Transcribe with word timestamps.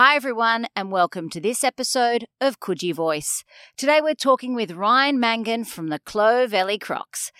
Hi, 0.00 0.14
everyone, 0.14 0.68
and 0.76 0.92
welcome 0.92 1.28
to 1.30 1.40
this 1.40 1.64
episode 1.64 2.26
of 2.40 2.60
Coogee 2.60 2.94
Voice. 2.94 3.42
Today, 3.76 4.00
we're 4.00 4.14
talking 4.14 4.54
with 4.54 4.70
Ryan 4.70 5.18
Mangan 5.18 5.64
from 5.64 5.88
the 5.88 5.98
Clovelly 5.98 6.78
Crocs. 6.78 7.32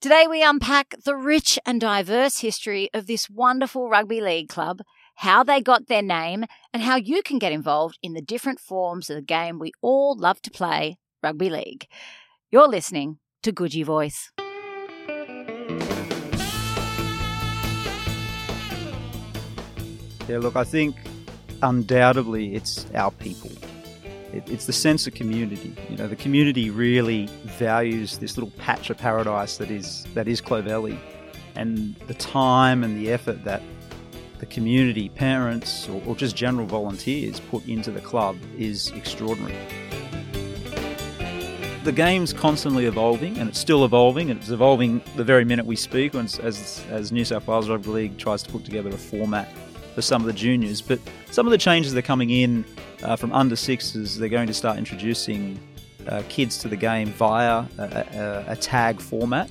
Today, 0.00 0.28
we 0.30 0.40
unpack 0.40 0.94
the 1.04 1.16
rich 1.16 1.58
and 1.66 1.80
diverse 1.80 2.38
history 2.38 2.88
of 2.94 3.08
this 3.08 3.28
wonderful 3.28 3.88
rugby 3.88 4.20
league 4.20 4.48
club, 4.48 4.82
how 5.16 5.42
they 5.42 5.60
got 5.60 5.88
their 5.88 6.02
name, 6.02 6.44
and 6.72 6.84
how 6.84 6.94
you 6.94 7.20
can 7.20 7.40
get 7.40 7.50
involved 7.50 7.98
in 8.00 8.12
the 8.12 8.22
different 8.22 8.60
forms 8.60 9.10
of 9.10 9.16
the 9.16 9.20
game 9.20 9.58
we 9.58 9.72
all 9.82 10.16
love 10.16 10.40
to 10.42 10.52
play, 10.52 10.98
rugby 11.20 11.50
league. 11.50 11.88
You're 12.52 12.68
listening 12.68 13.18
to 13.42 13.52
Coogee 13.52 13.84
Voice. 13.84 14.30
Yeah, 20.28 20.38
look, 20.38 20.54
I 20.54 20.62
think 20.62 20.94
undoubtedly 21.64 22.54
it's 22.54 22.86
our 22.94 23.10
people. 23.10 23.50
It, 24.32 24.48
it's 24.48 24.66
the 24.66 24.72
sense 24.72 25.06
of 25.06 25.14
community. 25.14 25.74
You 25.88 25.96
know, 25.96 26.06
the 26.06 26.16
community 26.16 26.70
really 26.70 27.26
values 27.44 28.18
this 28.18 28.36
little 28.36 28.50
patch 28.58 28.90
of 28.90 28.98
paradise 28.98 29.56
that 29.56 29.70
is 29.70 30.04
that 30.14 30.28
is 30.28 30.40
Clovelly, 30.40 30.98
and 31.56 31.96
the 32.06 32.14
time 32.14 32.84
and 32.84 32.96
the 32.96 33.12
effort 33.12 33.44
that 33.44 33.62
the 34.38 34.46
community, 34.46 35.08
parents, 35.08 35.88
or, 35.88 36.02
or 36.06 36.16
just 36.16 36.36
general 36.36 36.66
volunteers 36.66 37.40
put 37.40 37.66
into 37.66 37.90
the 37.90 38.00
club 38.00 38.36
is 38.58 38.90
extraordinary. 38.90 39.56
The 41.84 41.92
game's 41.92 42.32
constantly 42.32 42.86
evolving, 42.86 43.38
and 43.38 43.48
it's 43.48 43.58
still 43.58 43.84
evolving, 43.84 44.30
and 44.30 44.40
it's 44.40 44.48
evolving 44.48 45.02
the 45.16 45.24
very 45.24 45.44
minute 45.44 45.66
we 45.66 45.76
speak. 45.76 46.14
As, 46.14 46.38
as, 46.38 46.84
as 46.90 47.12
New 47.12 47.24
South 47.24 47.46
Wales 47.46 47.68
Rugby 47.68 47.90
League 47.90 48.18
tries 48.18 48.42
to 48.42 48.50
put 48.50 48.64
together 48.64 48.88
a 48.88 48.96
format 48.96 49.48
for 49.94 50.02
some 50.02 50.20
of 50.20 50.26
the 50.26 50.32
juniors. 50.32 50.80
But 50.80 51.00
some 51.30 51.46
of 51.46 51.50
the 51.50 51.58
changes 51.58 51.92
that 51.92 51.98
are 51.98 52.06
coming 52.06 52.30
in 52.30 52.64
uh, 53.02 53.16
from 53.16 53.32
under 53.32 53.56
sixes, 53.56 54.18
they're 54.18 54.28
going 54.28 54.46
to 54.46 54.54
start 54.54 54.78
introducing 54.78 55.58
uh, 56.08 56.22
kids 56.28 56.58
to 56.58 56.68
the 56.68 56.76
game 56.76 57.08
via 57.08 57.64
a, 57.78 57.82
a, 57.82 58.44
a, 58.52 58.56
tag 58.56 59.00
format. 59.00 59.50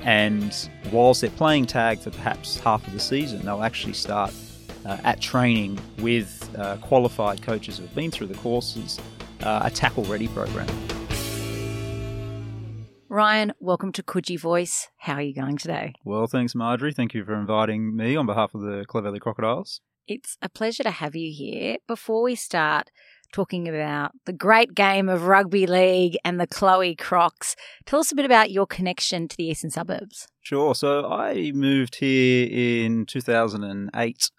And 0.00 0.68
whilst 0.92 1.22
they're 1.22 1.30
playing 1.30 1.66
tag 1.66 1.98
for 1.98 2.10
perhaps 2.10 2.58
half 2.60 2.86
of 2.86 2.92
the 2.92 3.00
season, 3.00 3.44
they'll 3.44 3.62
actually 3.62 3.94
start 3.94 4.32
uh, 4.84 4.98
at 5.04 5.20
training 5.20 5.78
with 5.98 6.48
uh, 6.58 6.76
qualified 6.76 7.42
coaches 7.42 7.78
who 7.78 7.84
have 7.84 7.94
been 7.94 8.10
through 8.10 8.28
the 8.28 8.34
courses, 8.34 9.00
uh, 9.42 9.62
a 9.64 9.70
tackle 9.70 10.04
ready 10.04 10.28
program. 10.28 10.68
Ryan, 13.16 13.54
welcome 13.60 13.92
to 13.92 14.02
Coogee 14.02 14.38
Voice. 14.38 14.90
How 14.98 15.14
are 15.14 15.22
you 15.22 15.32
going 15.32 15.56
today? 15.56 15.94
Well, 16.04 16.26
thanks, 16.26 16.54
Marjorie. 16.54 16.92
Thank 16.92 17.14
you 17.14 17.24
for 17.24 17.34
inviting 17.34 17.96
me 17.96 18.14
on 18.14 18.26
behalf 18.26 18.54
of 18.54 18.60
the 18.60 18.84
Clovelly 18.86 19.20
Crocodiles. 19.20 19.80
It's 20.06 20.36
a 20.42 20.50
pleasure 20.50 20.82
to 20.82 20.90
have 20.90 21.16
you 21.16 21.32
here. 21.34 21.78
Before 21.88 22.22
we 22.22 22.34
start 22.34 22.90
talking 23.32 23.70
about 23.70 24.12
the 24.26 24.34
great 24.34 24.74
game 24.74 25.08
of 25.08 25.28
rugby 25.28 25.66
league 25.66 26.18
and 26.26 26.38
the 26.38 26.46
Chloe 26.46 26.94
Crocs, 26.94 27.56
tell 27.86 28.00
us 28.00 28.12
a 28.12 28.14
bit 28.14 28.26
about 28.26 28.50
your 28.50 28.66
connection 28.66 29.28
to 29.28 29.36
the 29.38 29.46
eastern 29.46 29.70
suburbs. 29.70 30.28
Sure. 30.42 30.74
So 30.74 31.10
I 31.10 31.52
moved 31.52 31.94
here 31.94 32.46
in 32.50 33.06
2008. 33.06 34.30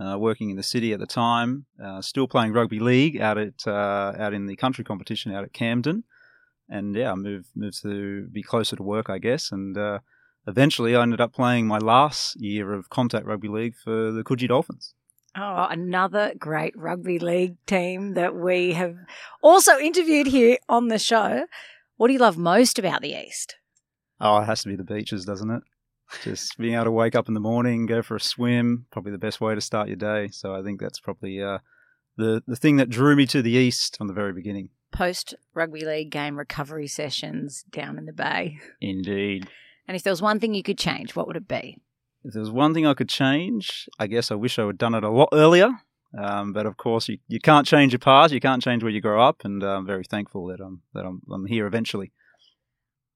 Uh, 0.00 0.16
working 0.18 0.48
in 0.48 0.56
the 0.56 0.62
city 0.62 0.92
at 0.94 0.98
the 0.98 1.06
time, 1.06 1.66
uh, 1.80 2.00
still 2.00 2.26
playing 2.26 2.52
rugby 2.52 2.80
league 2.80 3.20
out 3.20 3.38
at 3.38 3.64
uh, 3.66 4.12
out 4.18 4.32
in 4.32 4.46
the 4.46 4.56
country 4.56 4.82
competition 4.82 5.30
out 5.30 5.44
at 5.44 5.52
Camden 5.52 6.04
and 6.68 6.94
yeah, 6.94 7.12
I 7.12 7.14
moved 7.14 7.48
moved 7.54 7.82
to 7.82 8.26
be 8.32 8.42
closer 8.42 8.76
to 8.76 8.82
work, 8.82 9.10
I 9.10 9.18
guess, 9.18 9.52
and 9.52 9.76
uh, 9.76 9.98
eventually 10.46 10.96
I 10.96 11.02
ended 11.02 11.20
up 11.20 11.32
playing 11.32 11.66
my 11.66 11.78
last 11.78 12.40
year 12.40 12.72
of 12.72 12.90
contact 12.90 13.26
rugby 13.26 13.48
league 13.48 13.74
for 13.76 14.10
the 14.12 14.24
Coogee 14.24 14.48
Dolphins. 14.48 14.94
Oh, 15.36 15.66
another 15.68 16.32
great 16.38 16.76
rugby 16.76 17.18
league 17.18 17.56
team 17.66 18.14
that 18.14 18.36
we 18.36 18.72
have 18.74 18.96
also 19.42 19.78
interviewed 19.78 20.28
here 20.28 20.58
on 20.68 20.88
the 20.88 20.98
show. 20.98 21.46
What 21.96 22.06
do 22.06 22.12
you 22.12 22.20
love 22.20 22.38
most 22.38 22.78
about 22.78 23.02
the 23.02 23.14
East? 23.14 23.56
Oh, 24.20 24.38
it 24.38 24.44
has 24.44 24.62
to 24.62 24.68
be 24.68 24.76
the 24.76 24.84
beaches, 24.84 25.24
doesn't 25.24 25.50
it? 25.50 25.62
Just 26.22 26.56
being 26.56 26.74
able 26.74 26.84
to 26.84 26.90
wake 26.92 27.16
up 27.16 27.26
in 27.26 27.34
the 27.34 27.40
morning, 27.40 27.86
go 27.86 28.00
for 28.00 28.14
a 28.14 28.20
swim, 28.20 28.86
probably 28.92 29.10
the 29.10 29.18
best 29.18 29.40
way 29.40 29.54
to 29.54 29.60
start 29.60 29.88
your 29.88 29.96
day. 29.96 30.28
So 30.28 30.54
I 30.54 30.62
think 30.62 30.80
that's 30.80 31.00
probably 31.00 31.42
uh, 31.42 31.58
the 32.16 32.42
the 32.46 32.56
thing 32.56 32.76
that 32.76 32.88
drew 32.90 33.16
me 33.16 33.26
to 33.26 33.42
the 33.42 33.50
East 33.50 33.96
from 33.96 34.06
the 34.06 34.14
very 34.14 34.32
beginning 34.32 34.68
post 34.94 35.34
rugby 35.52 35.84
league 35.84 36.10
game 36.10 36.38
recovery 36.38 36.86
sessions 36.86 37.64
down 37.70 37.98
in 37.98 38.06
the 38.06 38.12
bay. 38.12 38.58
Indeed. 38.80 39.48
And 39.86 39.96
if 39.96 40.02
there 40.02 40.12
was 40.12 40.22
one 40.22 40.40
thing 40.40 40.54
you 40.54 40.62
could 40.62 40.78
change, 40.78 41.14
what 41.14 41.26
would 41.26 41.36
it 41.36 41.48
be? 41.48 41.78
If 42.24 42.32
there 42.32 42.40
was 42.40 42.50
one 42.50 42.72
thing 42.72 42.86
I 42.86 42.94
could 42.94 43.10
change, 43.10 43.88
I 43.98 44.06
guess 44.06 44.30
I 44.30 44.36
wish 44.36 44.58
I 44.58 44.64
had 44.64 44.78
done 44.78 44.94
it 44.94 45.04
a 45.04 45.10
lot 45.10 45.28
earlier. 45.32 45.68
Um, 46.16 46.52
but 46.52 46.64
of 46.64 46.76
course, 46.76 47.08
you, 47.08 47.18
you 47.26 47.40
can't 47.40 47.66
change 47.66 47.92
your 47.92 47.98
past. 47.98 48.32
You 48.32 48.40
can't 48.40 48.62
change 48.62 48.82
where 48.82 48.92
you 48.92 49.00
grow 49.00 49.20
up, 49.20 49.44
and 49.44 49.62
uh, 49.64 49.76
I'm 49.76 49.84
very 49.84 50.04
thankful 50.04 50.46
that 50.46 50.60
I'm 50.60 50.82
that 50.94 51.04
I'm, 51.04 51.22
I'm 51.30 51.44
here 51.46 51.66
eventually. 51.66 52.12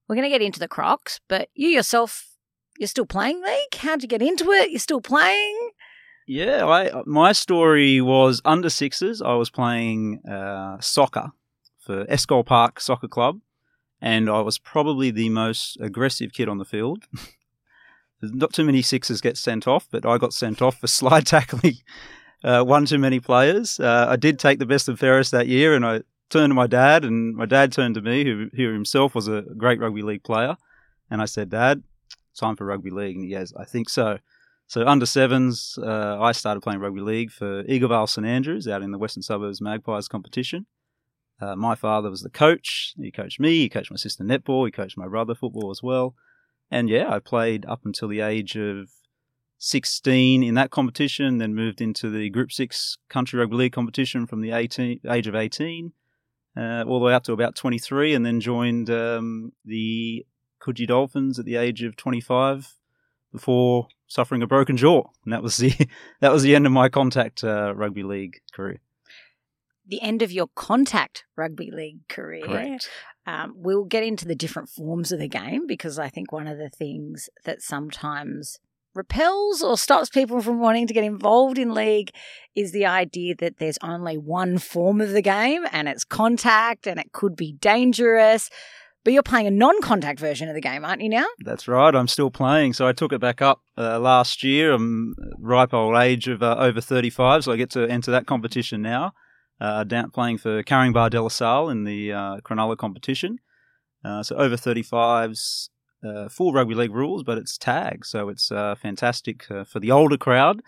We're 0.08 0.16
going 0.16 0.24
to 0.24 0.36
get 0.36 0.42
into 0.42 0.58
the 0.58 0.68
Crocs, 0.68 1.20
but 1.28 1.48
you 1.54 1.68
yourself, 1.68 2.28
you're 2.76 2.88
still 2.88 3.06
playing 3.06 3.40
league. 3.40 3.74
How'd 3.76 4.02
you 4.02 4.08
get 4.08 4.20
into 4.20 4.50
it? 4.50 4.70
You're 4.70 4.80
still 4.80 5.00
playing. 5.00 5.70
Yeah, 6.26 6.66
I, 6.66 7.02
my 7.06 7.32
story 7.32 8.00
was 8.00 8.42
under 8.44 8.68
sixes. 8.68 9.22
I 9.22 9.34
was 9.34 9.48
playing 9.48 10.20
uh, 10.28 10.78
soccer 10.80 11.30
for 11.88 12.04
Eschol 12.04 12.44
Park 12.44 12.80
Soccer 12.80 13.08
Club, 13.08 13.40
and 13.98 14.28
I 14.28 14.42
was 14.42 14.58
probably 14.58 15.10
the 15.10 15.30
most 15.30 15.78
aggressive 15.80 16.34
kid 16.34 16.46
on 16.46 16.58
the 16.58 16.66
field. 16.66 17.04
Not 18.20 18.52
too 18.52 18.64
many 18.64 18.82
sixes 18.82 19.22
get 19.22 19.38
sent 19.38 19.66
off, 19.66 19.88
but 19.90 20.04
I 20.04 20.18
got 20.18 20.34
sent 20.34 20.60
off 20.60 20.78
for 20.80 20.86
slide 20.98 21.24
tackling 21.26 21.78
uh, 22.44 22.62
one 22.62 22.84
too 22.84 22.98
many 22.98 23.20
players. 23.20 23.80
Uh, 23.80 24.04
I 24.06 24.16
did 24.16 24.38
take 24.38 24.58
the 24.58 24.66
best 24.66 24.86
of 24.90 25.00
fairest 25.00 25.32
that 25.32 25.48
year, 25.48 25.74
and 25.74 25.86
I 25.86 26.02
turned 26.28 26.50
to 26.50 26.54
my 26.54 26.66
dad, 26.66 27.06
and 27.06 27.34
my 27.34 27.46
dad 27.46 27.72
turned 27.72 27.94
to 27.94 28.02
me, 28.02 28.22
who, 28.22 28.50
who 28.54 28.70
himself 28.70 29.14
was 29.14 29.26
a 29.26 29.46
great 29.56 29.80
rugby 29.80 30.02
league 30.02 30.24
player, 30.24 30.58
and 31.10 31.22
I 31.22 31.24
said, 31.24 31.48
"Dad, 31.48 31.82
time 32.38 32.54
for 32.54 32.66
rugby 32.66 32.90
league." 32.90 33.16
And 33.16 33.24
he 33.24 33.30
goes, 33.30 33.54
"I 33.56 33.64
think 33.64 33.88
so." 33.88 34.18
So 34.66 34.86
under 34.86 35.06
sevens, 35.06 35.78
uh, 35.82 36.18
I 36.20 36.32
started 36.32 36.60
playing 36.60 36.80
rugby 36.80 37.00
league 37.00 37.30
for 37.30 37.64
Eagle 37.64 37.88
Vale 37.88 38.06
St 38.06 38.26
Andrews 38.26 38.68
out 38.68 38.82
in 38.82 38.90
the 38.90 38.98
Western 38.98 39.22
Suburbs 39.22 39.62
Magpies 39.62 40.06
competition. 40.06 40.66
Uh, 41.40 41.54
my 41.54 41.74
father 41.74 42.10
was 42.10 42.22
the 42.22 42.30
coach. 42.30 42.94
He 42.96 43.10
coached 43.10 43.38
me. 43.38 43.60
He 43.60 43.68
coached 43.68 43.90
my 43.90 43.96
sister 43.96 44.24
netball. 44.24 44.66
He 44.66 44.72
coached 44.72 44.98
my 44.98 45.08
brother 45.08 45.34
football 45.34 45.70
as 45.70 45.82
well. 45.82 46.14
And 46.70 46.88
yeah, 46.88 47.12
I 47.12 47.18
played 47.18 47.64
up 47.66 47.84
until 47.84 48.08
the 48.08 48.20
age 48.20 48.56
of 48.56 48.90
16 49.58 50.42
in 50.42 50.54
that 50.54 50.70
competition, 50.70 51.38
then 51.38 51.54
moved 51.54 51.80
into 51.80 52.10
the 52.10 52.30
Group 52.30 52.52
6 52.52 52.98
Country 53.08 53.40
Rugby 53.40 53.56
League 53.56 53.72
competition 53.72 54.26
from 54.26 54.40
the 54.40 54.52
18, 54.52 55.00
age 55.08 55.26
of 55.26 55.34
18 55.34 55.92
uh, 56.56 56.84
all 56.86 56.98
the 56.98 57.06
way 57.06 57.14
up 57.14 57.24
to 57.24 57.32
about 57.32 57.54
23, 57.54 58.14
and 58.14 58.26
then 58.26 58.40
joined 58.40 58.90
um, 58.90 59.52
the 59.64 60.26
Coogee 60.60 60.86
Dolphins 60.86 61.38
at 61.38 61.44
the 61.44 61.56
age 61.56 61.82
of 61.82 61.96
25 61.96 62.74
before 63.32 63.88
suffering 64.06 64.42
a 64.42 64.46
broken 64.46 64.76
jaw. 64.76 65.04
And 65.24 65.32
that 65.32 65.42
was 65.42 65.56
the, 65.56 65.72
that 66.20 66.32
was 66.32 66.42
the 66.42 66.54
end 66.54 66.66
of 66.66 66.72
my 66.72 66.88
contact 66.88 67.44
uh, 67.44 67.74
rugby 67.74 68.02
league 68.02 68.40
career 68.52 68.80
the 69.88 70.02
end 70.02 70.22
of 70.22 70.30
your 70.30 70.48
contact 70.54 71.24
rugby 71.36 71.70
league 71.70 72.06
career. 72.08 72.44
Correct. 72.44 72.88
Um, 73.26 73.54
we'll 73.56 73.84
get 73.84 74.04
into 74.04 74.26
the 74.26 74.34
different 74.34 74.68
forms 74.68 75.12
of 75.12 75.18
the 75.18 75.28
game 75.28 75.66
because 75.66 75.98
I 75.98 76.08
think 76.08 76.32
one 76.32 76.46
of 76.46 76.58
the 76.58 76.70
things 76.70 77.28
that 77.44 77.62
sometimes 77.62 78.58
repels 78.94 79.62
or 79.62 79.76
stops 79.76 80.08
people 80.08 80.40
from 80.40 80.60
wanting 80.60 80.86
to 80.86 80.94
get 80.94 81.04
involved 81.04 81.58
in 81.58 81.74
league 81.74 82.10
is 82.54 82.72
the 82.72 82.86
idea 82.86 83.34
that 83.36 83.58
there's 83.58 83.78
only 83.82 84.16
one 84.16 84.58
form 84.58 85.00
of 85.00 85.10
the 85.10 85.22
game 85.22 85.64
and 85.72 85.88
it's 85.88 86.04
contact 86.04 86.86
and 86.86 86.98
it 86.98 87.12
could 87.12 87.36
be 87.36 87.52
dangerous. 87.52 88.50
But 89.04 89.12
you're 89.12 89.22
playing 89.22 89.46
a 89.46 89.50
non 89.50 89.80
contact 89.80 90.18
version 90.20 90.48
of 90.48 90.54
the 90.54 90.60
game, 90.60 90.84
aren't 90.84 91.00
you 91.00 91.08
now? 91.08 91.26
That's 91.44 91.68
right. 91.68 91.94
I'm 91.94 92.08
still 92.08 92.30
playing. 92.30 92.72
So 92.72 92.86
I 92.86 92.92
took 92.92 93.12
it 93.12 93.20
back 93.20 93.40
up 93.40 93.62
uh, 93.78 93.98
last 94.00 94.42
year. 94.42 94.72
I'm 94.72 95.14
ripe 95.38 95.72
old 95.72 95.96
age 95.96 96.28
of 96.28 96.42
uh, 96.42 96.56
over 96.58 96.80
35, 96.80 97.44
so 97.44 97.52
I 97.52 97.56
get 97.56 97.70
to 97.70 97.86
enter 97.86 98.10
that 98.10 98.26
competition 98.26 98.82
now 98.82 99.12
uh, 99.60 99.84
down 99.84 100.10
playing 100.10 100.38
for 100.38 100.62
Caringbah 100.62 101.10
de 101.10 101.20
la 101.20 101.28
Salle 101.28 101.68
in 101.70 101.84
the 101.84 102.12
uh, 102.12 102.36
Cronulla 102.38 102.76
competition. 102.76 103.38
Uh, 104.04 104.22
so 104.22 104.36
over 104.36 104.56
35s, 104.56 105.70
uh, 106.04 106.28
full 106.28 106.52
rugby 106.52 106.74
league 106.74 106.94
rules, 106.94 107.22
but 107.24 107.38
it's 107.38 107.58
tag, 107.58 108.06
so 108.06 108.28
it's 108.28 108.52
uh, 108.52 108.74
fantastic 108.76 109.50
uh, 109.50 109.64
for 109.64 109.80
the 109.80 109.90
older 109.90 110.16
crowd. 110.16 110.62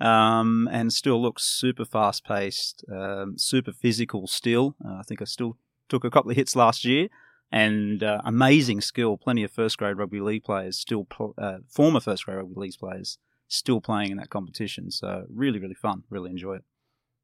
Um, 0.00 0.68
and 0.72 0.92
still 0.92 1.22
looks 1.22 1.44
super 1.44 1.84
fast 1.84 2.24
paced, 2.24 2.84
um, 2.92 3.38
super 3.38 3.70
physical 3.70 4.26
still. 4.26 4.74
I 4.84 5.02
think 5.04 5.22
I 5.22 5.26
still 5.26 5.58
took 5.88 6.02
a 6.02 6.10
couple 6.10 6.32
of 6.32 6.36
hits 6.36 6.56
last 6.56 6.84
year 6.84 7.06
and 7.52 8.02
amazing 8.02 8.80
skill. 8.80 9.16
Plenty 9.16 9.44
of 9.44 9.52
first 9.52 9.78
grade 9.78 9.98
rugby 9.98 10.20
league 10.20 10.42
players, 10.42 10.76
still 10.76 11.04
pl- 11.04 11.36
former 11.68 12.00
first 12.00 12.24
grade 12.24 12.38
rugby 12.38 12.54
league 12.56 12.78
players, 12.80 13.18
still 13.46 13.80
playing 13.80 14.10
in 14.10 14.16
that 14.16 14.28
competition. 14.28 14.90
So 14.90 15.24
really, 15.32 15.60
really 15.60 15.74
fun. 15.74 16.02
Really 16.10 16.30
enjoy 16.30 16.54
it. 16.54 16.64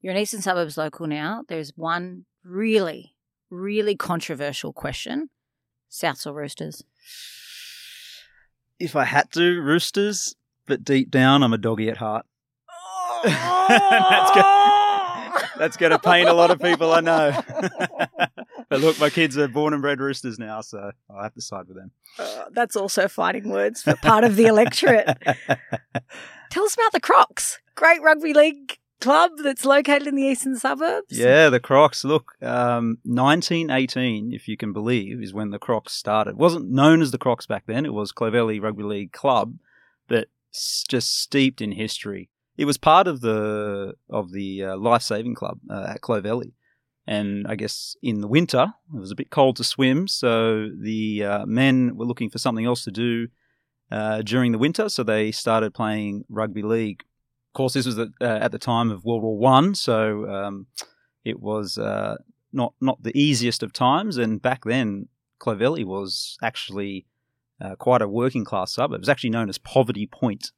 You're 0.00 0.12
an 0.12 0.20
Eastern 0.20 0.42
Suburbs 0.42 0.78
local 0.78 1.08
now. 1.08 1.42
There's 1.48 1.72
one 1.76 2.24
really, 2.44 3.16
really 3.50 3.96
controversial 3.96 4.72
question 4.72 5.30
Souths 5.90 6.26
or 6.26 6.34
Roosters? 6.34 6.84
If 8.78 8.94
I 8.94 9.04
had 9.04 9.32
to, 9.32 9.60
Roosters, 9.60 10.36
but 10.66 10.84
deep 10.84 11.10
down, 11.10 11.42
I'm 11.42 11.52
a 11.52 11.58
doggy 11.58 11.88
at 11.88 11.96
heart. 11.96 12.26
Oh! 12.70 13.22
that's 15.58 15.76
going 15.76 15.90
to 15.90 15.98
pain 15.98 16.28
a 16.28 16.34
lot 16.34 16.52
of 16.52 16.60
people, 16.60 16.92
I 16.92 17.00
know. 17.00 17.42
but 18.68 18.80
look, 18.80 19.00
my 19.00 19.10
kids 19.10 19.36
are 19.36 19.48
born 19.48 19.72
and 19.72 19.82
bred 19.82 19.98
roosters 19.98 20.38
now, 20.38 20.60
so 20.60 20.92
I 21.10 21.24
have 21.24 21.34
to 21.34 21.40
side 21.40 21.66
with 21.66 21.76
them. 21.76 21.90
Uh, 22.18 22.44
that's 22.52 22.76
also 22.76 23.08
fighting 23.08 23.48
words 23.48 23.82
for 23.82 23.96
part 23.96 24.22
of 24.22 24.36
the 24.36 24.46
electorate. 24.46 25.06
Tell 26.50 26.64
us 26.64 26.74
about 26.74 26.92
the 26.92 27.00
Crocs. 27.00 27.58
Great 27.74 28.00
rugby 28.00 28.32
league 28.32 28.78
club 29.00 29.32
that's 29.42 29.64
located 29.64 30.06
in 30.06 30.16
the 30.16 30.24
eastern 30.24 30.56
suburbs. 30.56 31.06
Yeah, 31.10 31.50
the 31.50 31.60
Crocs. 31.60 32.04
Look, 32.04 32.34
um, 32.42 32.98
1918, 33.04 34.32
if 34.32 34.48
you 34.48 34.56
can 34.56 34.72
believe, 34.72 35.22
is 35.22 35.32
when 35.32 35.50
the 35.50 35.58
Crocs 35.58 35.92
started. 35.92 36.30
It 36.30 36.36
wasn't 36.36 36.70
known 36.70 37.02
as 37.02 37.10
the 37.10 37.18
Crocs 37.18 37.46
back 37.46 37.64
then. 37.66 37.86
It 37.86 37.92
was 37.92 38.12
Clovelly 38.12 38.60
Rugby 38.60 38.82
League 38.82 39.12
Club, 39.12 39.56
but 40.08 40.28
just 40.52 41.20
steeped 41.20 41.60
in 41.60 41.72
history. 41.72 42.30
It 42.56 42.64
was 42.64 42.76
part 42.76 43.06
of 43.06 43.20
the 43.20 43.94
of 44.10 44.32
the 44.32 44.64
uh, 44.64 44.76
life 44.76 45.02
saving 45.02 45.34
club 45.34 45.60
uh, 45.70 45.86
at 45.90 46.00
Clovelly, 46.00 46.54
and 47.06 47.46
I 47.46 47.54
guess 47.54 47.96
in 48.02 48.20
the 48.20 48.26
winter 48.26 48.74
it 48.94 48.98
was 48.98 49.12
a 49.12 49.16
bit 49.16 49.30
cold 49.30 49.56
to 49.56 49.64
swim, 49.64 50.08
so 50.08 50.68
the 50.68 51.24
uh, 51.24 51.46
men 51.46 51.96
were 51.96 52.04
looking 52.04 52.30
for 52.30 52.38
something 52.38 52.66
else 52.66 52.82
to 52.84 52.90
do 52.90 53.28
uh, 53.92 54.22
during 54.22 54.52
the 54.52 54.58
winter, 54.58 54.88
so 54.88 55.02
they 55.02 55.30
started 55.30 55.72
playing 55.72 56.24
rugby 56.28 56.62
league. 56.62 57.04
Of 57.50 57.54
course, 57.54 57.72
this 57.72 57.86
was 57.86 57.98
at, 57.98 58.08
uh, 58.20 58.24
at 58.24 58.52
the 58.52 58.58
time 58.58 58.90
of 58.90 59.04
World 59.04 59.22
War 59.22 59.38
One, 59.38 59.74
so 59.74 60.28
um, 60.28 60.66
it 61.24 61.40
was 61.40 61.78
uh, 61.78 62.16
not 62.52 62.74
not 62.80 63.02
the 63.02 63.16
easiest 63.18 63.62
of 63.62 63.72
times. 63.72 64.16
And 64.16 64.40
back 64.40 64.64
then, 64.64 65.08
Clovelly 65.38 65.84
was 65.84 66.38
actually 66.42 67.06
uh, 67.60 67.74
quite 67.76 68.02
a 68.02 68.08
working 68.08 68.44
class 68.44 68.72
suburb. 68.72 68.96
It 68.96 69.00
was 69.00 69.08
actually 69.08 69.30
known 69.30 69.48
as 69.48 69.58
Poverty 69.58 70.06
Point, 70.06 70.52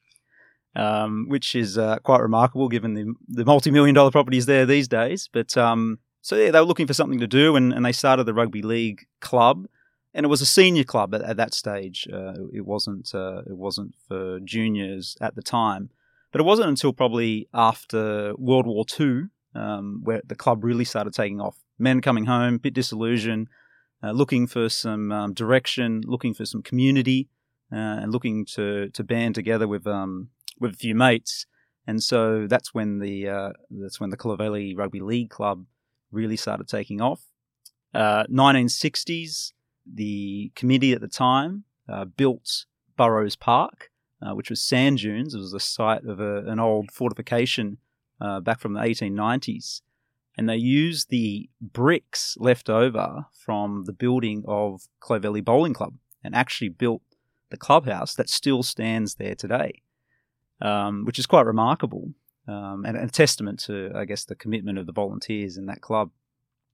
um, 0.76 1.26
which 1.28 1.54
is 1.54 1.78
uh, 1.78 1.98
quite 2.02 2.20
remarkable 2.20 2.68
given 2.68 2.94
the 2.94 3.14
the 3.28 3.44
multi 3.44 3.70
million 3.70 3.94
dollar 3.94 4.10
properties 4.10 4.46
there 4.46 4.66
these 4.66 4.88
days. 4.88 5.28
But 5.32 5.56
um, 5.56 5.98
so 6.22 6.36
yeah, 6.36 6.50
they 6.50 6.60
were 6.60 6.66
looking 6.66 6.86
for 6.86 6.94
something 6.94 7.20
to 7.20 7.26
do, 7.26 7.56
and, 7.56 7.72
and 7.72 7.84
they 7.84 7.92
started 7.92 8.24
the 8.24 8.34
rugby 8.34 8.62
league 8.62 9.06
club, 9.20 9.66
and 10.12 10.24
it 10.24 10.28
was 10.28 10.42
a 10.42 10.46
senior 10.46 10.84
club 10.84 11.14
at, 11.14 11.22
at 11.22 11.36
that 11.36 11.54
stage. 11.54 12.06
Uh, 12.12 12.34
it 12.52 12.66
wasn't 12.66 13.14
uh, 13.14 13.42
it 13.46 13.56
wasn't 13.56 13.94
for 14.06 14.40
juniors 14.40 15.16
at 15.20 15.34
the 15.34 15.42
time, 15.42 15.90
but 16.32 16.40
it 16.40 16.44
wasn't 16.44 16.68
until 16.68 16.92
probably 16.92 17.48
after 17.52 18.34
World 18.36 18.66
War 18.66 18.84
Two 18.84 19.28
um, 19.54 20.00
where 20.02 20.22
the 20.24 20.34
club 20.34 20.64
really 20.64 20.84
started 20.84 21.12
taking 21.12 21.40
off. 21.40 21.58
Men 21.78 22.00
coming 22.00 22.26
home, 22.26 22.58
bit 22.58 22.74
disillusioned 22.74 23.48
uh, 24.02 24.12
looking 24.12 24.46
for 24.46 24.68
some 24.68 25.12
um, 25.12 25.34
direction, 25.34 26.02
looking 26.06 26.34
for 26.34 26.44
some 26.44 26.62
community, 26.62 27.28
uh, 27.72 28.00
and 28.02 28.12
looking 28.12 28.44
to 28.44 28.88
to 28.90 29.04
band 29.04 29.34
together 29.34 29.68
with 29.68 29.86
um, 29.86 30.28
with 30.58 30.74
a 30.74 30.76
few 30.76 30.94
mates. 30.94 31.46
And 31.86 32.02
so 32.02 32.46
that's 32.46 32.74
when 32.74 32.98
the 32.98 33.28
uh, 33.28 33.50
that's 33.70 34.00
when 34.00 34.10
the 34.10 34.16
Clovelly 34.16 34.74
Rugby 34.76 35.00
League 35.00 35.30
Club 35.30 35.66
really 36.10 36.36
started 36.36 36.68
taking 36.68 37.00
off. 37.00 37.22
1960s, 37.94 39.50
uh, 39.50 39.54
the 39.92 40.52
committee 40.54 40.92
at 40.92 41.00
the 41.00 41.08
time 41.08 41.64
uh, 41.88 42.04
built 42.04 42.66
Burrows 42.96 43.34
Park, 43.34 43.90
uh, 44.22 44.34
which 44.34 44.50
was 44.50 44.60
sand 44.60 44.98
dunes. 44.98 45.34
It 45.34 45.38
was 45.38 45.52
the 45.52 45.60
site 45.60 46.04
of 46.04 46.20
a, 46.20 46.38
an 46.46 46.60
old 46.60 46.90
fortification 46.90 47.78
back 48.42 48.60
from 48.60 48.74
the 48.74 48.80
1890s 48.80 49.80
and 50.40 50.48
they 50.48 50.56
used 50.56 51.10
the 51.10 51.50
bricks 51.60 52.36
left 52.38 52.70
over 52.70 53.26
from 53.32 53.84
the 53.84 53.92
building 53.92 54.42
of 54.48 54.88
Clovelly 55.00 55.44
Bowling 55.44 55.74
Club 55.74 55.96
and 56.24 56.34
actually 56.34 56.70
built 56.70 57.02
the 57.50 57.56
clubhouse 57.56 58.14
that 58.14 58.30
still 58.30 58.62
stands 58.62 59.16
there 59.16 59.34
today, 59.34 59.82
um, 60.62 61.04
which 61.04 61.18
is 61.18 61.26
quite 61.26 61.44
remarkable 61.44 62.14
um, 62.48 62.84
and 62.86 62.96
a 62.96 63.08
testament 63.08 63.60
to, 63.64 63.90
I 63.94 64.04
guess, 64.04 64.24
the 64.24 64.34
commitment 64.34 64.78
of 64.78 64.86
the 64.86 64.92
volunteers 64.92 65.56
in 65.56 65.66
that 65.66 65.82
club. 65.82 66.10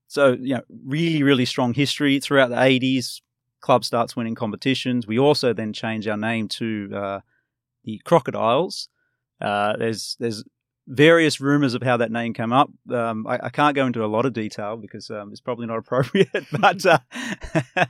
So, 0.06 0.36
you 0.40 0.54
know, 0.54 0.62
really, 0.84 1.22
really 1.22 1.44
strong 1.44 1.74
history 1.74 2.20
throughout 2.20 2.50
the 2.50 2.56
80s. 2.56 3.20
Club 3.60 3.84
starts 3.84 4.14
winning 4.14 4.36
competitions. 4.36 5.08
We 5.08 5.18
also 5.18 5.52
then 5.52 5.72
change 5.72 6.06
our 6.06 6.16
name 6.16 6.46
to 6.48 6.90
uh, 6.94 7.20
the 7.86 8.02
Crocodiles. 8.04 8.88
Uh, 9.40 9.76
there's 9.78 10.16
there's 10.20 10.44
various 10.86 11.40
rumors 11.40 11.74
of 11.74 11.82
how 11.82 11.96
that 11.96 12.12
name 12.12 12.34
came 12.34 12.52
up. 12.52 12.70
Um, 12.92 13.26
I, 13.26 13.38
I, 13.44 13.48
can't 13.48 13.74
go 13.74 13.86
into 13.86 14.04
a 14.04 14.06
lot 14.06 14.24
of 14.24 14.32
detail 14.32 14.76
because 14.76 15.10
um, 15.10 15.30
it's 15.30 15.40
probably 15.40 15.66
not 15.66 15.78
appropriate, 15.84 16.46
but 16.60 16.84
uh, 16.84 16.98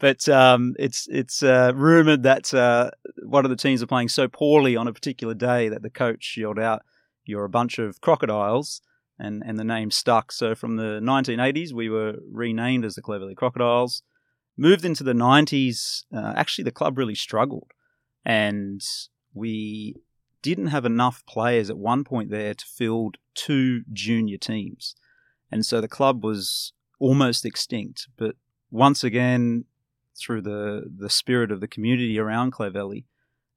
but 0.00 0.28
um, 0.28 0.74
it's 0.78 1.06
it's 1.10 1.42
uh, 1.42 1.72
rumored 1.74 2.22
that 2.22 2.54
uh, 2.54 2.90
one 3.22 3.44
of 3.44 3.50
the 3.50 3.56
teams 3.56 3.82
are 3.82 3.86
playing 3.86 4.08
so 4.08 4.28
poorly 4.28 4.76
on 4.76 4.88
a 4.88 4.92
particular 4.92 5.34
day 5.34 5.68
that 5.68 5.82
the 5.82 5.90
coach 5.90 6.36
yelled 6.38 6.58
out, 6.58 6.82
"You're 7.24 7.44
a 7.44 7.50
bunch 7.50 7.78
of 7.78 8.00
crocodiles." 8.00 8.80
And, 9.16 9.44
and 9.46 9.56
the 9.56 9.64
name 9.64 9.92
stuck. 9.92 10.32
So 10.32 10.56
from 10.56 10.74
the 10.74 10.98
1980s, 11.00 11.72
we 11.72 11.88
were 11.88 12.16
renamed 12.28 12.84
as 12.84 12.96
the 12.96 13.00
Clovelly 13.00 13.36
Crocodiles. 13.36 14.02
Moved 14.56 14.84
into 14.84 15.04
the 15.04 15.12
90s, 15.12 16.02
uh, 16.12 16.32
actually, 16.34 16.64
the 16.64 16.72
club 16.72 16.98
really 16.98 17.14
struggled. 17.14 17.70
And 18.24 18.82
we 19.34 19.96
didn't 20.42 20.68
have 20.68 20.84
enough 20.84 21.24
players 21.26 21.70
at 21.70 21.78
one 21.78 22.04
point 22.04 22.30
there 22.30 22.54
to 22.54 22.64
field 22.64 23.16
two 23.34 23.82
junior 23.92 24.36
teams. 24.36 24.94
And 25.50 25.64
so 25.64 25.80
the 25.80 25.88
club 25.88 26.24
was 26.24 26.72
almost 26.98 27.44
extinct. 27.44 28.08
But 28.16 28.36
once 28.70 29.02
again, 29.02 29.64
through 30.16 30.42
the, 30.42 30.84
the 30.96 31.10
spirit 31.10 31.50
of 31.50 31.60
the 31.60 31.68
community 31.68 32.18
around 32.18 32.52
Clovelly, 32.52 33.04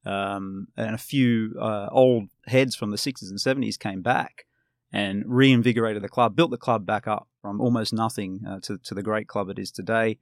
um, 0.05 0.67
and 0.77 0.95
a 0.95 0.97
few 0.97 1.55
uh, 1.59 1.89
old 1.91 2.29
heads 2.45 2.75
from 2.75 2.91
the 2.91 2.97
60s 2.97 3.29
and 3.29 3.39
70s 3.39 3.77
came 3.77 4.01
back 4.01 4.45
and 4.91 5.23
reinvigorated 5.27 6.01
the 6.01 6.09
club, 6.09 6.35
built 6.35 6.51
the 6.51 6.57
club 6.57 6.85
back 6.85 7.07
up 7.07 7.27
from 7.41 7.59
almost 7.59 7.93
nothing 7.93 8.41
uh, 8.47 8.59
to, 8.61 8.77
to 8.77 8.93
the 8.93 9.03
great 9.03 9.27
club 9.27 9.49
it 9.49 9.59
is 9.59 9.71
today 9.71 10.17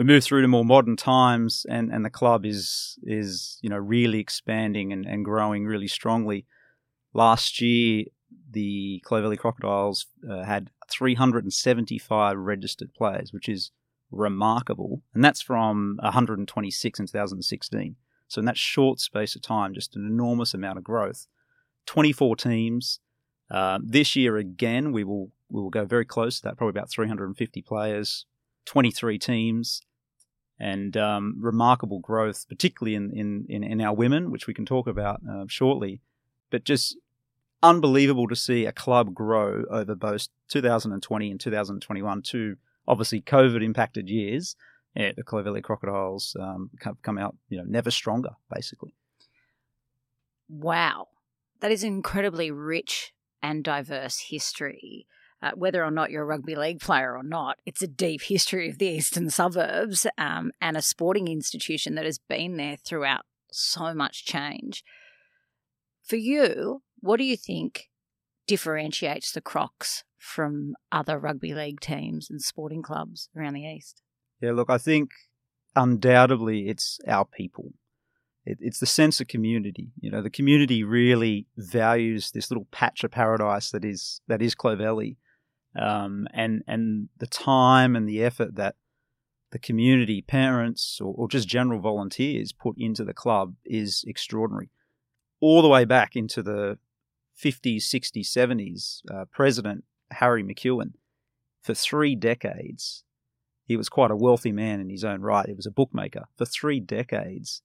we 0.00 0.04
move 0.04 0.24
through 0.24 0.40
to 0.40 0.48
more 0.48 0.64
modern 0.64 0.96
times 0.96 1.66
and, 1.68 1.92
and 1.92 2.06
the 2.06 2.08
club 2.08 2.46
is 2.46 2.98
is 3.02 3.58
you 3.60 3.68
know 3.68 3.76
really 3.76 4.18
expanding 4.18 4.94
and, 4.94 5.04
and 5.04 5.26
growing 5.26 5.66
really 5.66 5.88
strongly. 5.88 6.46
Last 7.12 7.60
year, 7.60 8.06
the 8.50 9.02
Clovelly 9.04 9.36
Crocodiles 9.36 10.06
uh, 10.26 10.44
had 10.44 10.70
375 10.90 12.38
registered 12.38 12.94
players, 12.94 13.34
which 13.34 13.46
is 13.46 13.72
remarkable, 14.10 15.02
and 15.12 15.22
that's 15.22 15.42
from 15.42 15.98
126 16.00 16.98
in 16.98 17.06
2016. 17.06 17.96
So 18.26 18.38
in 18.38 18.46
that 18.46 18.56
short 18.56 19.00
space 19.00 19.36
of 19.36 19.42
time, 19.42 19.74
just 19.74 19.96
an 19.96 20.06
enormous 20.06 20.54
amount 20.54 20.78
of 20.78 20.84
growth. 20.84 21.26
24 21.84 22.36
teams. 22.36 23.00
Uh, 23.50 23.78
this 23.84 24.16
year 24.16 24.38
again, 24.38 24.92
we 24.92 25.04
will 25.04 25.30
we 25.50 25.60
will 25.60 25.68
go 25.68 25.84
very 25.84 26.06
close 26.06 26.38
to 26.38 26.44
that, 26.44 26.56
probably 26.56 26.70
about 26.70 26.88
350 26.88 27.60
players, 27.60 28.24
23 28.64 29.18
teams, 29.18 29.82
and 30.60 30.94
um, 30.96 31.36
remarkable 31.40 31.98
growth, 31.98 32.46
particularly 32.48 32.94
in, 32.94 33.10
in, 33.12 33.46
in, 33.48 33.64
in, 33.64 33.80
our 33.80 33.94
women, 33.94 34.30
which 34.30 34.46
we 34.46 34.52
can 34.52 34.66
talk 34.66 34.86
about 34.86 35.20
uh, 35.28 35.44
shortly. 35.48 36.02
But 36.50 36.64
just 36.64 36.98
unbelievable 37.62 38.28
to 38.28 38.36
see 38.36 38.66
a 38.66 38.72
club 38.72 39.14
grow 39.14 39.64
over 39.70 39.94
both 39.94 40.28
2020 40.50 41.30
and 41.30 41.40
2021, 41.40 42.22
two 42.22 42.56
obviously 42.86 43.22
COVID 43.22 43.64
impacted 43.64 44.08
years. 44.08 44.54
Yeah, 44.94 45.12
the 45.16 45.22
Clovelly 45.22 45.62
Crocodiles 45.62 46.36
um, 46.38 46.70
come 47.02 47.16
out, 47.16 47.36
you 47.48 47.56
know, 47.56 47.64
never 47.66 47.90
stronger, 47.90 48.30
basically. 48.52 48.92
Wow, 50.48 51.06
that 51.60 51.70
is 51.70 51.84
incredibly 51.84 52.50
rich 52.50 53.12
and 53.40 53.62
diverse 53.62 54.26
history 54.30 55.06
uh, 55.42 55.52
whether 55.54 55.84
or 55.84 55.90
not 55.90 56.10
you're 56.10 56.22
a 56.22 56.26
rugby 56.26 56.54
league 56.54 56.80
player 56.80 57.16
or 57.16 57.22
not, 57.22 57.58
it's 57.64 57.82
a 57.82 57.88
deep 57.88 58.22
history 58.22 58.68
of 58.68 58.78
the 58.78 58.86
eastern 58.86 59.30
suburbs 59.30 60.06
um, 60.18 60.52
and 60.60 60.76
a 60.76 60.82
sporting 60.82 61.28
institution 61.28 61.94
that 61.94 62.04
has 62.04 62.18
been 62.18 62.56
there 62.56 62.76
throughout 62.76 63.22
so 63.50 63.94
much 63.94 64.24
change. 64.24 64.84
For 66.02 66.16
you, 66.16 66.82
what 67.00 67.18
do 67.18 67.24
you 67.24 67.36
think 67.36 67.88
differentiates 68.46 69.32
the 69.32 69.40
Crocs 69.40 70.04
from 70.18 70.74
other 70.92 71.18
rugby 71.18 71.54
league 71.54 71.80
teams 71.80 72.28
and 72.28 72.42
sporting 72.42 72.82
clubs 72.82 73.28
around 73.36 73.54
the 73.54 73.64
east? 73.64 74.02
Yeah, 74.40 74.52
look, 74.52 74.70
I 74.70 74.78
think 74.78 75.10
undoubtedly 75.76 76.68
it's 76.68 76.98
our 77.06 77.24
people. 77.24 77.72
It, 78.44 78.58
it's 78.60 78.80
the 78.80 78.86
sense 78.86 79.20
of 79.20 79.28
community. 79.28 79.92
You 80.00 80.10
know, 80.10 80.22
the 80.22 80.30
community 80.30 80.82
really 80.82 81.46
values 81.56 82.30
this 82.30 82.50
little 82.50 82.66
patch 82.70 83.04
of 83.04 83.10
paradise 83.10 83.70
that 83.70 83.84
is 83.84 84.20
that 84.28 84.42
is 84.42 84.54
Clovelly, 84.54 85.16
um, 85.76 86.26
and 86.32 86.62
and 86.66 87.08
the 87.18 87.26
time 87.26 87.96
and 87.96 88.08
the 88.08 88.22
effort 88.22 88.56
that 88.56 88.76
the 89.50 89.58
community, 89.58 90.22
parents, 90.22 91.00
or, 91.00 91.12
or, 91.16 91.28
just 91.28 91.48
general 91.48 91.80
volunteers 91.80 92.52
put 92.52 92.76
into 92.78 93.04
the 93.04 93.14
club 93.14 93.56
is 93.64 94.04
extraordinary. 94.06 94.70
All 95.40 95.60
the 95.60 95.68
way 95.68 95.84
back 95.84 96.14
into 96.14 96.40
the 96.40 96.78
50s, 97.36 97.78
60s, 97.78 98.28
70s, 98.28 99.00
uh, 99.12 99.24
President 99.32 99.84
Harry 100.12 100.44
McEwen, 100.44 100.92
for 101.62 101.74
three 101.74 102.14
decades, 102.14 103.02
he 103.64 103.76
was 103.76 103.88
quite 103.88 104.10
a 104.10 104.16
wealthy 104.16 104.52
man 104.52 104.80
in 104.80 104.88
his 104.88 105.04
own 105.04 105.20
right. 105.20 105.48
He 105.48 105.54
was 105.54 105.66
a 105.66 105.70
bookmaker. 105.70 106.26
For 106.36 106.44
three 106.44 106.80
decades, 106.80 107.62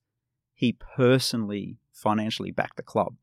he 0.54 0.72
personally 0.72 1.78
financially 1.92 2.50
backed 2.50 2.76
the 2.76 2.82
club. 2.82 3.16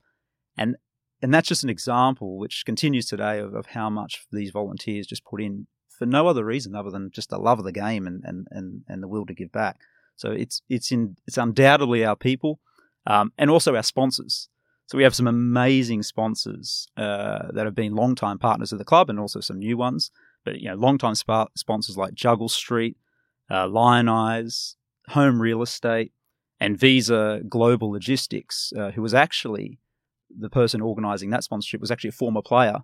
And 0.57 0.77
and 1.24 1.34
that's 1.34 1.48
just 1.48 1.63
an 1.63 1.70
example 1.70 2.38
which 2.38 2.65
continues 2.65 3.08
today 3.08 3.39
of, 3.39 3.56
of 3.56 3.68
how 3.68 3.89
much 3.89 4.25
these 4.32 4.51
volunteers 4.51 5.08
just 5.08 5.24
put 5.24 5.42
in 5.42 5.68
for 5.98 6.06
no 6.06 6.27
other 6.27 6.44
reason 6.44 6.75
other 6.75 6.92
than 6.92 7.12
just 7.12 7.30
the 7.30 7.38
love 7.38 7.60
of 7.60 7.65
the 7.65 7.72
game 7.72 8.06
and, 8.06 8.24
and, 8.25 8.46
and, 8.51 8.82
and 8.89 9.01
the 9.01 9.08
will 9.08 9.25
to 9.25 9.34
give 9.34 9.51
back. 9.51 9.80
So 10.15 10.32
it's 10.32 10.62
it's 10.70 10.92
in 10.92 11.15
it's 11.25 11.38
undoubtedly 11.38 12.06
our 12.06 12.15
people, 12.15 12.60
um, 13.08 13.32
and 13.38 13.50
also 13.50 13.75
our 13.75 13.84
sponsors. 13.84 14.50
So 14.86 14.98
we 14.98 15.03
have 15.03 15.15
some 15.15 15.27
amazing 15.27 16.03
sponsors 16.03 16.88
uh, 16.98 17.51
that 17.53 17.65
have 17.65 17.74
been 17.74 17.96
long-time 17.96 18.38
partners 18.38 18.72
of 18.72 18.80
the 18.80 18.86
club, 18.86 19.10
and 19.10 19.20
also 19.20 19.39
some 19.39 19.60
new 19.60 19.77
ones. 19.77 20.12
But 20.44 20.60
you 20.60 20.68
know, 20.70 20.75
long-time 20.75 21.15
sp- 21.18 21.56
sponsors 21.56 21.98
like 21.98 22.13
Juggle 22.13 22.50
Street, 22.50 22.98
uh, 23.50 23.68
Lion 23.68 24.10
Eyes, 24.10 24.75
Home 25.10 25.42
Real 25.42 25.62
Estate, 25.62 26.12
and 26.60 26.77
Visa 26.77 27.42
Global 27.50 27.92
Logistics, 27.92 28.72
uh, 28.77 28.92
who 28.92 29.01
was 29.01 29.13
actually 29.13 29.80
the 30.37 30.49
person 30.49 30.81
organising 30.81 31.29
that 31.29 31.43
sponsorship 31.43 31.81
was 31.81 31.91
actually 31.91 32.09
a 32.09 32.13
former 32.13 32.41
player, 32.41 32.79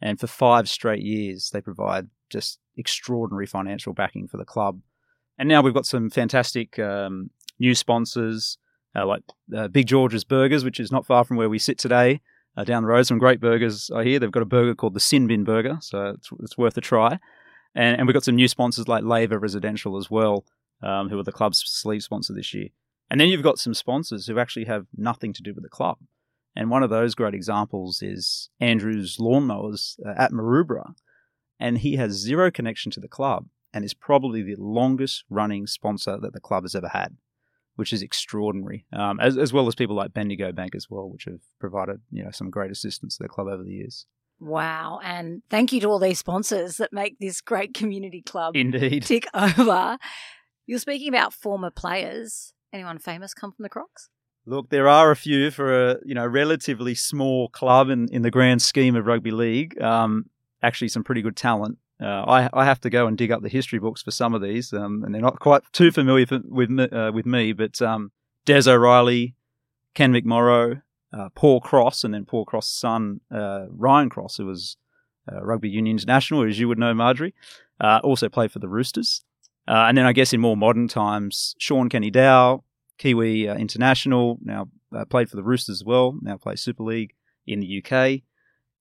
and 0.00 0.18
for 0.18 0.26
five 0.26 0.68
straight 0.68 1.02
years 1.02 1.50
they 1.52 1.60
provide 1.60 2.08
just 2.30 2.58
extraordinary 2.76 3.46
financial 3.46 3.92
backing 3.92 4.28
for 4.28 4.36
the 4.36 4.44
club. 4.44 4.80
And 5.38 5.48
now 5.48 5.62
we've 5.62 5.74
got 5.74 5.86
some 5.86 6.10
fantastic 6.10 6.78
um, 6.78 7.30
new 7.58 7.74
sponsors 7.74 8.58
uh, 8.96 9.06
like 9.06 9.22
uh, 9.56 9.68
Big 9.68 9.86
George's 9.86 10.24
Burgers, 10.24 10.64
which 10.64 10.80
is 10.80 10.92
not 10.92 11.06
far 11.06 11.24
from 11.24 11.36
where 11.36 11.48
we 11.48 11.58
sit 11.58 11.78
today. 11.78 12.20
Uh, 12.56 12.64
down 12.64 12.82
the 12.82 12.88
road, 12.88 13.06
some 13.06 13.18
great 13.18 13.40
burgers 13.40 13.90
I 13.94 14.02
hear. 14.02 14.18
They've 14.18 14.30
got 14.30 14.42
a 14.42 14.46
burger 14.46 14.74
called 14.74 14.94
the 14.94 15.00
Sin 15.00 15.28
Bin 15.28 15.44
Burger, 15.44 15.78
so 15.80 16.06
it's, 16.06 16.30
it's 16.40 16.58
worth 16.58 16.76
a 16.76 16.80
try. 16.80 17.20
And, 17.74 17.96
and 17.96 18.06
we've 18.06 18.14
got 18.14 18.24
some 18.24 18.34
new 18.34 18.48
sponsors 18.48 18.88
like 18.88 19.04
Laver 19.04 19.38
Residential 19.38 19.96
as 19.96 20.10
well, 20.10 20.44
um, 20.82 21.08
who 21.08 21.18
are 21.18 21.22
the 21.22 21.30
club's 21.30 21.62
sleeve 21.64 22.02
sponsor 22.02 22.34
this 22.34 22.52
year. 22.52 22.68
And 23.08 23.20
then 23.20 23.28
you've 23.28 23.44
got 23.44 23.58
some 23.58 23.74
sponsors 23.74 24.26
who 24.26 24.38
actually 24.38 24.64
have 24.64 24.86
nothing 24.96 25.32
to 25.34 25.42
do 25.42 25.54
with 25.54 25.62
the 25.62 25.70
club. 25.70 25.98
And 26.56 26.70
one 26.70 26.82
of 26.82 26.90
those 26.90 27.14
great 27.14 27.34
examples 27.34 28.02
is 28.02 28.50
Andrew's 28.60 29.18
Lawnmowers 29.18 29.98
uh, 30.04 30.14
at 30.16 30.32
Maroubra. 30.32 30.94
And 31.58 31.78
he 31.78 31.96
has 31.96 32.12
zero 32.12 32.50
connection 32.50 32.90
to 32.92 33.00
the 33.00 33.08
club 33.08 33.46
and 33.72 33.84
is 33.84 33.94
probably 33.94 34.42
the 34.42 34.56
longest 34.56 35.24
running 35.30 35.66
sponsor 35.66 36.18
that 36.18 36.32
the 36.32 36.40
club 36.40 36.64
has 36.64 36.74
ever 36.74 36.88
had, 36.88 37.16
which 37.76 37.92
is 37.92 38.02
extraordinary. 38.02 38.86
Um, 38.92 39.20
as, 39.20 39.36
as 39.36 39.52
well 39.52 39.68
as 39.68 39.74
people 39.74 39.94
like 39.94 40.14
Bendigo 40.14 40.52
Bank 40.52 40.74
as 40.74 40.88
well, 40.90 41.08
which 41.08 41.24
have 41.24 41.40
provided 41.60 42.00
you 42.10 42.24
know 42.24 42.30
some 42.30 42.50
great 42.50 42.70
assistance 42.70 43.16
to 43.16 43.22
the 43.22 43.28
club 43.28 43.46
over 43.46 43.62
the 43.62 43.72
years. 43.72 44.06
Wow. 44.40 45.00
And 45.04 45.42
thank 45.50 45.70
you 45.72 45.80
to 45.82 45.88
all 45.88 45.98
these 45.98 46.18
sponsors 46.18 46.78
that 46.78 46.94
make 46.94 47.18
this 47.18 47.42
great 47.42 47.74
community 47.74 48.22
club 48.22 48.56
Indeed. 48.56 49.02
tick 49.02 49.26
over. 49.34 49.98
You're 50.66 50.78
speaking 50.78 51.08
about 51.08 51.34
former 51.34 51.70
players. 51.70 52.54
Anyone 52.72 52.98
famous 52.98 53.34
come 53.34 53.52
from 53.52 53.64
the 53.64 53.68
Crocs? 53.68 54.08
Look, 54.46 54.70
there 54.70 54.88
are 54.88 55.10
a 55.10 55.16
few 55.16 55.50
for 55.50 55.90
a 55.90 55.96
you 56.04 56.14
know 56.14 56.26
relatively 56.26 56.94
small 56.94 57.48
club 57.48 57.90
in, 57.90 58.08
in 58.08 58.22
the 58.22 58.30
grand 58.30 58.62
scheme 58.62 58.96
of 58.96 59.06
rugby 59.06 59.30
league. 59.30 59.80
Um, 59.80 60.26
actually, 60.62 60.88
some 60.88 61.04
pretty 61.04 61.22
good 61.22 61.36
talent. 61.36 61.78
Uh, 62.02 62.24
I, 62.26 62.50
I 62.54 62.64
have 62.64 62.80
to 62.80 62.90
go 62.90 63.06
and 63.06 63.18
dig 63.18 63.30
up 63.30 63.42
the 63.42 63.48
history 63.50 63.78
books 63.78 64.02
for 64.02 64.10
some 64.10 64.34
of 64.34 64.40
these, 64.40 64.72
um, 64.72 65.04
and 65.04 65.14
they're 65.14 65.20
not 65.20 65.38
quite 65.38 65.62
too 65.72 65.90
familiar 65.92 66.26
for, 66.26 66.40
with 66.44 66.70
me, 66.70 66.84
uh, 66.84 67.12
with 67.12 67.26
me. 67.26 67.52
But 67.52 67.82
um, 67.82 68.10
Des 68.46 68.70
O'Reilly, 68.70 69.34
Ken 69.94 70.12
McMorrow, 70.12 70.80
uh, 71.12 71.28
Paul 71.34 71.60
Cross, 71.60 72.04
and 72.04 72.14
then 72.14 72.24
Paul 72.24 72.46
Cross's 72.46 72.72
son 72.72 73.20
uh, 73.30 73.66
Ryan 73.68 74.08
Cross, 74.08 74.38
who 74.38 74.46
was 74.46 74.78
uh, 75.30 75.44
rugby 75.44 75.68
union 75.68 75.96
international, 75.96 76.48
as 76.48 76.58
you 76.58 76.68
would 76.68 76.78
know, 76.78 76.94
Marjorie, 76.94 77.34
uh, 77.80 78.00
also 78.02 78.30
played 78.30 78.50
for 78.50 78.60
the 78.60 78.68
Roosters. 78.68 79.22
and 79.66 79.98
then 79.98 80.06
I 80.06 80.14
guess 80.14 80.32
in 80.32 80.40
more 80.40 80.56
modern 80.56 80.88
times, 80.88 81.54
Shaun 81.58 81.90
Kenny-Dowall, 81.90 82.62
Kiwi 83.00 83.48
international, 83.48 84.38
now 84.42 84.68
played 85.08 85.30
for 85.30 85.36
the 85.36 85.42
Roosters 85.42 85.80
as 85.80 85.84
well, 85.84 86.16
now 86.22 86.36
plays 86.36 86.60
Super 86.60 86.84
League 86.84 87.14
in 87.46 87.60
the 87.60 87.82
UK. 87.82 88.20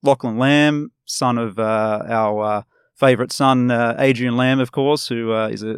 Lachlan 0.03 0.37
Lam, 0.37 0.91
son 1.05 1.37
of 1.37 1.57
our 1.57 2.65
favourite 2.99 3.31
son, 3.31 3.71
uh, 3.71 3.95
Adrian 3.97 4.35
Lam, 4.35 4.59
of 4.59 4.71
course, 4.71 5.07
who 5.07 5.31
uh, 5.31 5.47
is 5.47 5.63
a, 5.63 5.77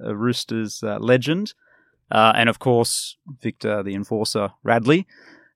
a, 0.00 0.14
Roosters 0.14 0.82
uh, 0.82 0.98
legend. 0.98 1.54
Uh, 2.10 2.32
and 2.34 2.48
of 2.48 2.58
course, 2.58 3.16
Victor 3.40 3.82
the 3.82 3.94
Enforcer 3.94 4.50
Radley, 4.64 5.06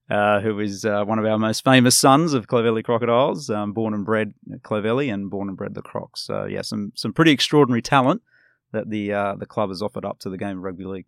uh, 0.09 0.39
who 0.39 0.59
is 0.59 0.85
uh, 0.85 1.03
one 1.03 1.19
of 1.19 1.25
our 1.25 1.37
most 1.37 1.63
famous 1.63 1.95
sons 1.95 2.33
of 2.33 2.47
Clovelly 2.47 2.83
Crocodiles, 2.83 3.49
um, 3.49 3.73
born 3.73 3.93
and 3.93 4.05
bred 4.05 4.33
Clovelly 4.63 5.13
and 5.13 5.29
born 5.29 5.49
and 5.49 5.57
bred 5.57 5.75
the 5.75 5.81
Crocs. 5.81 6.21
So, 6.21 6.45
yeah, 6.45 6.61
some, 6.61 6.93
some 6.95 7.13
pretty 7.13 7.31
extraordinary 7.31 7.81
talent 7.81 8.21
that 8.71 8.89
the, 8.89 9.09
the 9.39 9.45
club 9.45 9.69
has 9.69 9.81
offered 9.81 10.05
up 10.05 10.19
to 10.19 10.29
the 10.29 10.37
game 10.37 10.57
of 10.57 10.63
rugby 10.63 10.85
league. 10.85 11.05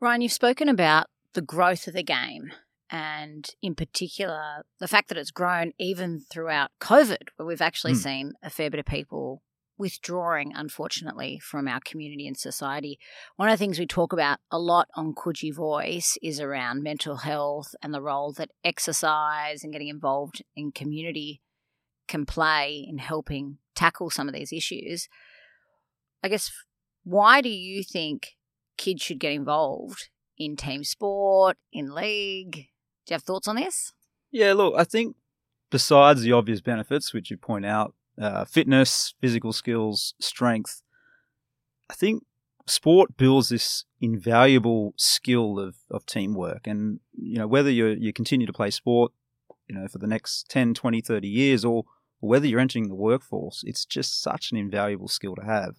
Ryan, 0.00 0.22
you've 0.22 0.32
spoken 0.32 0.70
about 0.70 1.08
the 1.34 1.42
growth 1.42 1.86
of 1.86 1.92
the 1.92 2.02
game 2.02 2.52
and 2.90 3.46
in 3.62 3.74
particular 3.74 4.64
the 4.78 4.88
fact 4.88 5.10
that 5.10 5.18
it's 5.18 5.30
grown 5.30 5.72
even 5.78 6.20
throughout 6.32 6.70
COVID, 6.80 7.28
where 7.36 7.46
we've 7.46 7.60
actually 7.60 7.92
mm. 7.92 7.98
seen 7.98 8.32
a 8.42 8.48
fair 8.48 8.70
bit 8.70 8.80
of 8.80 8.86
people 8.86 9.42
withdrawing, 9.76 10.52
unfortunately, 10.54 11.38
from 11.38 11.68
our 11.68 11.80
community 11.84 12.26
and 12.26 12.36
society. 12.36 12.98
One 13.36 13.50
of 13.50 13.52
the 13.52 13.62
things 13.62 13.78
we 13.78 13.86
talk 13.86 14.12
about 14.14 14.38
a 14.50 14.58
lot 14.58 14.88
on 14.94 15.14
Coogee 15.14 15.54
Voice 15.54 16.16
is 16.22 16.40
around 16.40 16.82
mental 16.82 17.16
health 17.16 17.74
and 17.82 17.92
the 17.92 18.02
role 18.02 18.32
that 18.38 18.50
exercise 18.64 19.62
and 19.62 19.72
getting 19.72 19.88
involved 19.88 20.42
in 20.56 20.72
community 20.72 21.42
can 22.08 22.24
play 22.24 22.86
in 22.88 22.98
helping 22.98 23.58
tackle 23.74 24.08
some 24.08 24.28
of 24.28 24.34
these 24.34 24.52
issues. 24.52 25.08
I 26.22 26.28
guess, 26.28 26.50
why 27.04 27.42
do 27.42 27.50
you 27.50 27.82
think 27.82 28.36
kids 28.80 29.02
should 29.02 29.20
get 29.20 29.32
involved 29.32 30.08
in 30.38 30.56
team 30.56 30.82
sport, 30.82 31.58
in 31.70 31.94
league, 31.94 32.52
do 32.52 33.10
you 33.10 33.14
have 33.14 33.22
thoughts 33.22 33.46
on 33.46 33.56
this? 33.56 33.92
Yeah, 34.30 34.54
look, 34.54 34.74
I 34.76 34.84
think 34.84 35.16
besides 35.70 36.22
the 36.22 36.32
obvious 36.32 36.62
benefits, 36.62 37.12
which 37.12 37.30
you 37.30 37.36
point 37.36 37.66
out, 37.66 37.94
uh, 38.20 38.46
fitness, 38.46 39.14
physical 39.20 39.52
skills, 39.52 40.14
strength, 40.18 40.82
I 41.90 41.94
think 41.94 42.24
sport 42.66 43.18
builds 43.18 43.50
this 43.50 43.84
invaluable 44.00 44.94
skill 44.96 45.60
of, 45.60 45.76
of 45.90 46.06
teamwork. 46.06 46.66
And, 46.66 47.00
you 47.12 47.38
know, 47.38 47.46
whether 47.46 47.70
you 47.70 47.88
you 47.88 48.14
continue 48.14 48.46
to 48.46 48.52
play 48.52 48.70
sport, 48.70 49.12
you 49.68 49.74
know, 49.74 49.88
for 49.88 49.98
the 49.98 50.06
next 50.06 50.48
10, 50.48 50.72
20, 50.72 51.02
30 51.02 51.28
years 51.28 51.64
or, 51.64 51.84
whether 52.22 52.46
you're 52.46 52.60
entering 52.60 52.88
the 52.88 52.94
workforce, 52.94 53.62
it's 53.66 53.86
just 53.86 54.22
such 54.22 54.52
an 54.52 54.58
invaluable 54.58 55.08
skill 55.08 55.34
to 55.36 55.44
have. 55.44 55.76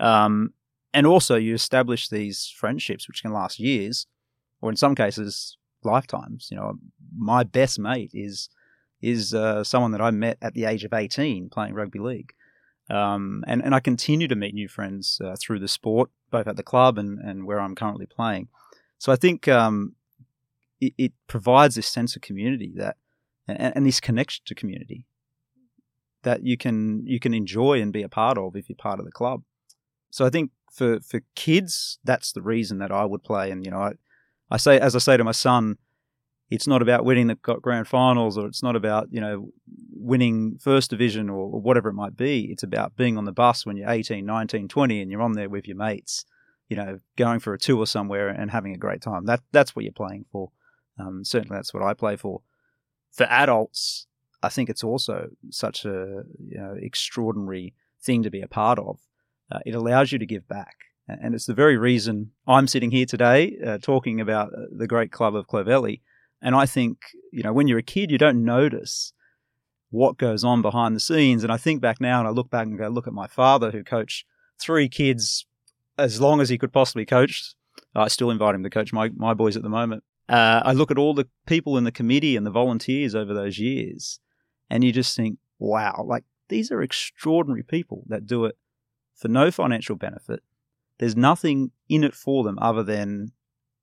Um, 0.00 0.54
and 0.92 1.06
also 1.06 1.36
you 1.36 1.54
establish 1.54 2.08
these 2.08 2.52
friendships 2.56 3.08
which 3.08 3.22
can 3.22 3.32
last 3.32 3.58
years, 3.58 4.06
or 4.60 4.70
in 4.70 4.76
some 4.76 4.94
cases, 4.94 5.56
lifetimes. 5.84 6.48
You 6.50 6.56
know, 6.56 6.74
my 7.16 7.44
best 7.44 7.78
mate 7.78 8.10
is 8.14 8.48
is 9.00 9.32
uh, 9.32 9.62
someone 9.62 9.92
that 9.92 10.00
I 10.00 10.10
met 10.10 10.38
at 10.42 10.54
the 10.54 10.64
age 10.64 10.84
of 10.84 10.92
18 10.92 11.50
playing 11.50 11.74
rugby 11.74 12.00
league. 12.00 12.32
Um, 12.90 13.44
and, 13.46 13.62
and 13.62 13.74
I 13.74 13.80
continue 13.80 14.28
to 14.28 14.34
meet 14.34 14.54
new 14.54 14.66
friends 14.66 15.20
uh, 15.22 15.36
through 15.38 15.60
the 15.60 15.68
sport, 15.68 16.10
both 16.30 16.48
at 16.48 16.56
the 16.56 16.62
club 16.62 16.98
and, 16.98 17.18
and 17.18 17.44
where 17.46 17.60
I'm 17.60 17.74
currently 17.74 18.06
playing. 18.06 18.48
So 18.96 19.12
I 19.12 19.16
think 19.16 19.46
um, 19.46 19.94
it, 20.80 20.94
it, 20.96 21.12
provides 21.26 21.74
this 21.74 21.86
sense 21.86 22.16
of 22.16 22.22
community 22.22 22.72
that, 22.76 22.96
and, 23.46 23.76
and, 23.76 23.86
this 23.86 24.00
connection 24.00 24.42
to 24.46 24.54
community 24.54 25.04
that 26.22 26.42
you 26.42 26.56
can 26.56 27.06
you 27.06 27.20
can 27.20 27.32
enjoy 27.32 27.80
and 27.80 27.92
be 27.92 28.02
a 28.02 28.08
part 28.08 28.38
of 28.38 28.56
if 28.56 28.68
you're 28.68 28.76
part 28.76 28.98
of 28.98 29.04
the 29.04 29.12
club. 29.12 29.42
So 30.10 30.24
I 30.24 30.30
think 30.30 30.50
for 30.72 31.00
for 31.00 31.20
kids, 31.34 31.98
that's 32.04 32.32
the 32.32 32.42
reason 32.42 32.78
that 32.78 32.92
I 32.92 33.04
would 33.04 33.22
play. 33.22 33.50
And 33.50 33.64
you 33.64 33.70
know, 33.70 33.80
I, 33.80 33.92
I 34.50 34.56
say, 34.56 34.78
as 34.78 34.94
I 34.96 34.98
say 34.98 35.16
to 35.16 35.24
my 35.24 35.32
son, 35.32 35.78
it's 36.50 36.66
not 36.66 36.80
about 36.80 37.04
winning 37.04 37.26
the 37.26 37.34
grand 37.34 37.86
finals 37.86 38.38
or 38.38 38.46
it's 38.46 38.62
not 38.62 38.74
about, 38.74 39.08
you 39.10 39.20
know, 39.20 39.50
winning 39.92 40.56
first 40.58 40.90
division 40.90 41.28
or, 41.28 41.40
or, 41.40 41.60
whatever 41.60 41.90
it 41.90 41.94
might 41.94 42.16
be. 42.16 42.46
It's 42.50 42.62
about 42.62 42.96
being 42.96 43.18
on 43.18 43.26
the 43.26 43.32
bus 43.32 43.66
when 43.66 43.76
you're 43.76 43.90
18, 43.90 44.24
19, 44.24 44.68
20 44.68 45.02
and 45.02 45.10
you're 45.10 45.22
on 45.22 45.32
there 45.32 45.50
with 45.50 45.68
your 45.68 45.76
mates, 45.76 46.24
you 46.68 46.76
know, 46.76 47.00
going 47.16 47.40
for 47.40 47.52
a 47.52 47.58
tour 47.58 47.86
somewhere 47.86 48.28
and 48.28 48.50
having 48.50 48.74
a 48.74 48.78
great 48.78 49.02
time. 49.02 49.26
That 49.26 49.40
That's 49.52 49.76
what 49.76 49.84
you're 49.84 49.92
playing 49.92 50.24
for. 50.32 50.50
Um, 50.98 51.24
certainly 51.24 51.54
that's 51.54 51.74
what 51.74 51.82
I 51.82 51.92
play 51.92 52.16
for. 52.16 52.40
For 53.12 53.24
adults, 53.24 54.06
I 54.42 54.48
think 54.48 54.70
it's 54.70 54.84
also 54.84 55.28
such 55.50 55.84
a 55.84 56.22
you 56.38 56.58
know, 56.58 56.74
extraordinary 56.80 57.74
thing 58.00 58.22
to 58.22 58.30
be 58.30 58.40
a 58.40 58.48
part 58.48 58.78
of. 58.78 59.00
Uh, 59.50 59.60
it 59.64 59.74
allows 59.74 60.12
you 60.12 60.18
to 60.18 60.26
give 60.26 60.46
back. 60.48 60.76
And 61.08 61.34
it's 61.34 61.46
the 61.46 61.54
very 61.54 61.78
reason 61.78 62.32
I'm 62.46 62.66
sitting 62.66 62.90
here 62.90 63.06
today 63.06 63.56
uh, 63.66 63.78
talking 63.78 64.20
about 64.20 64.52
uh, 64.52 64.66
the 64.70 64.86
great 64.86 65.10
club 65.10 65.34
of 65.34 65.46
Clovelly. 65.46 66.02
And 66.42 66.54
I 66.54 66.66
think, 66.66 66.98
you 67.32 67.42
know, 67.42 67.52
when 67.52 67.66
you're 67.66 67.78
a 67.78 67.82
kid, 67.82 68.10
you 68.10 68.18
don't 68.18 68.44
notice 68.44 69.14
what 69.90 70.18
goes 70.18 70.44
on 70.44 70.60
behind 70.60 70.94
the 70.94 71.00
scenes. 71.00 71.42
And 71.42 71.52
I 71.52 71.56
think 71.56 71.80
back 71.80 71.98
now 71.98 72.18
and 72.18 72.28
I 72.28 72.30
look 72.30 72.50
back 72.50 72.66
and 72.66 72.78
go, 72.78 72.88
look 72.88 73.06
at 73.06 73.14
my 73.14 73.26
father 73.26 73.70
who 73.70 73.82
coached 73.82 74.26
three 74.60 74.88
kids 74.88 75.46
as 75.96 76.20
long 76.20 76.42
as 76.42 76.50
he 76.50 76.58
could 76.58 76.72
possibly 76.72 77.06
coach. 77.06 77.54
I 77.94 78.08
still 78.08 78.30
invite 78.30 78.54
him 78.54 78.62
to 78.64 78.70
coach 78.70 78.92
my, 78.92 79.08
my 79.16 79.32
boys 79.32 79.56
at 79.56 79.62
the 79.62 79.68
moment. 79.70 80.04
Uh, 80.28 80.60
I 80.62 80.72
look 80.72 80.90
at 80.90 80.98
all 80.98 81.14
the 81.14 81.28
people 81.46 81.78
in 81.78 81.84
the 81.84 81.92
committee 81.92 82.36
and 82.36 82.44
the 82.44 82.50
volunteers 82.50 83.14
over 83.14 83.32
those 83.32 83.58
years, 83.58 84.20
and 84.68 84.84
you 84.84 84.92
just 84.92 85.16
think, 85.16 85.38
wow, 85.58 86.04
like 86.06 86.24
these 86.50 86.70
are 86.70 86.82
extraordinary 86.82 87.62
people 87.62 88.04
that 88.08 88.26
do 88.26 88.44
it 88.44 88.58
for 89.18 89.28
no 89.28 89.50
financial 89.50 89.96
benefit 89.96 90.42
there's 90.98 91.16
nothing 91.16 91.70
in 91.88 92.04
it 92.04 92.14
for 92.14 92.44
them 92.44 92.58
other 92.60 92.82
than 92.82 93.32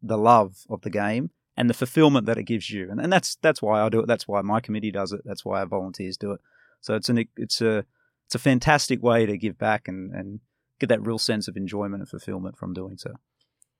the 0.01 0.17
love 0.17 0.65
of 0.69 0.81
the 0.81 0.89
game 0.89 1.31
and 1.57 1.69
the 1.69 1.73
fulfillment 1.73 2.25
that 2.25 2.37
it 2.37 2.43
gives 2.43 2.69
you. 2.69 2.89
And, 2.91 2.99
and 2.99 3.11
that's 3.11 3.35
that's 3.35 3.61
why 3.61 3.81
I 3.81 3.89
do 3.89 4.01
it. 4.01 4.07
That's 4.07 4.27
why 4.27 4.41
my 4.41 4.59
committee 4.59 4.91
does 4.91 5.11
it. 5.11 5.21
That's 5.25 5.45
why 5.45 5.59
our 5.59 5.65
volunteers 5.65 6.17
do 6.17 6.33
it. 6.33 6.41
So 6.81 6.95
it's 6.95 7.09
an 7.09 7.25
it's 7.37 7.61
a 7.61 7.85
it's 8.25 8.35
a 8.35 8.39
fantastic 8.39 9.01
way 9.01 9.25
to 9.25 9.37
give 9.37 9.57
back 9.57 9.87
and, 9.87 10.13
and 10.13 10.39
get 10.79 10.89
that 10.89 11.05
real 11.05 11.17
sense 11.17 11.47
of 11.47 11.55
enjoyment 11.55 12.01
and 12.01 12.09
fulfillment 12.09 12.57
from 12.57 12.73
doing 12.73 12.97
so. 12.97 13.13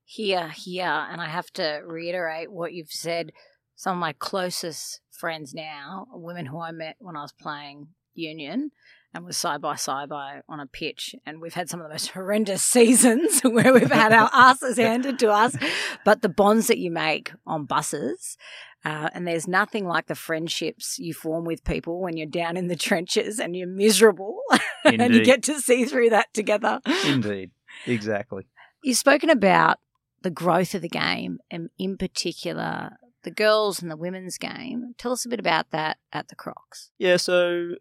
Here, 0.08 0.50
here, 0.50 0.86
and 0.86 1.20
I 1.20 1.28
have 1.28 1.52
to 1.54 1.82
reiterate 1.84 2.52
what 2.52 2.74
you've 2.74 2.92
said. 2.92 3.32
Some 3.76 3.98
of 3.98 4.00
my 4.00 4.14
closest 4.14 5.02
friends 5.12 5.54
now 5.54 6.08
women 6.12 6.46
who 6.46 6.62
I 6.62 6.72
met 6.72 6.96
when 7.00 7.18
I 7.18 7.22
was 7.22 7.34
playing 7.34 7.88
union 8.14 8.72
and 9.16 9.26
was 9.26 9.38
side 9.38 9.62
by 9.62 9.76
side 9.76 10.10
by 10.10 10.42
on 10.50 10.60
a 10.60 10.68
pitch. 10.68 11.16
And 11.26 11.42
we've 11.42 11.54
had 11.54 11.70
some 11.70 11.80
of 11.80 11.88
the 11.88 11.94
most 11.94 12.10
horrendous 12.14 12.62
seasons 12.62 13.42
where 13.44 13.74
we've 13.74 13.90
had 13.90 14.12
our 14.12 14.30
asses 14.34 14.78
handed 14.78 15.18
to 15.20 15.32
us. 15.32 15.56
But 16.04 16.22
the 16.22 16.30
bonds 16.30 16.68
that 16.68 16.78
you 16.78 16.92
make 16.92 17.32
on 17.48 17.66
buses, 17.66 18.38
uh, 18.84 19.10
and 19.14 19.26
there's 19.26 19.48
nothing 19.48 19.88
like 19.88 20.08
the 20.08 20.16
friendships 20.16 21.00
you 21.00 21.14
form 21.14 21.46
with 21.46 21.64
people 21.64 22.02
when 22.02 22.18
you're 22.18 22.28
down 22.28 22.58
in 22.58 22.68
the 22.68 22.76
trenches 22.76 23.40
and 23.40 23.56
you're 23.56 23.68
miserable 23.68 24.42
and 24.84 25.16
you 25.16 25.24
get 25.24 25.42
to 25.44 25.60
see 25.60 25.86
through 25.86 26.10
that 26.10 26.32
together. 26.34 26.82
Indeed. 27.08 27.52
Exactly. 27.88 28.46
You've 28.84 28.98
spoken 28.98 29.30
about 29.30 29.80
the 30.22 30.30
growth 30.30 30.76
of 30.76 30.82
the 30.82 30.90
game 30.90 31.40
and 31.50 31.70
in 31.80 31.98
particular 31.98 32.98
the 33.24 33.32
girls 33.32 33.82
and 33.82 33.90
the 33.90 33.98
women's 33.98 34.38
game. 34.38 34.94
Tell 34.98 35.12
us 35.12 35.26
a 35.26 35.30
bit 35.30 35.40
about 35.40 35.72
that 35.72 35.98
at 36.14 36.28
the 36.28 36.36
Crocs. 36.36 36.92
Yeah, 37.00 37.18
so 37.18 37.72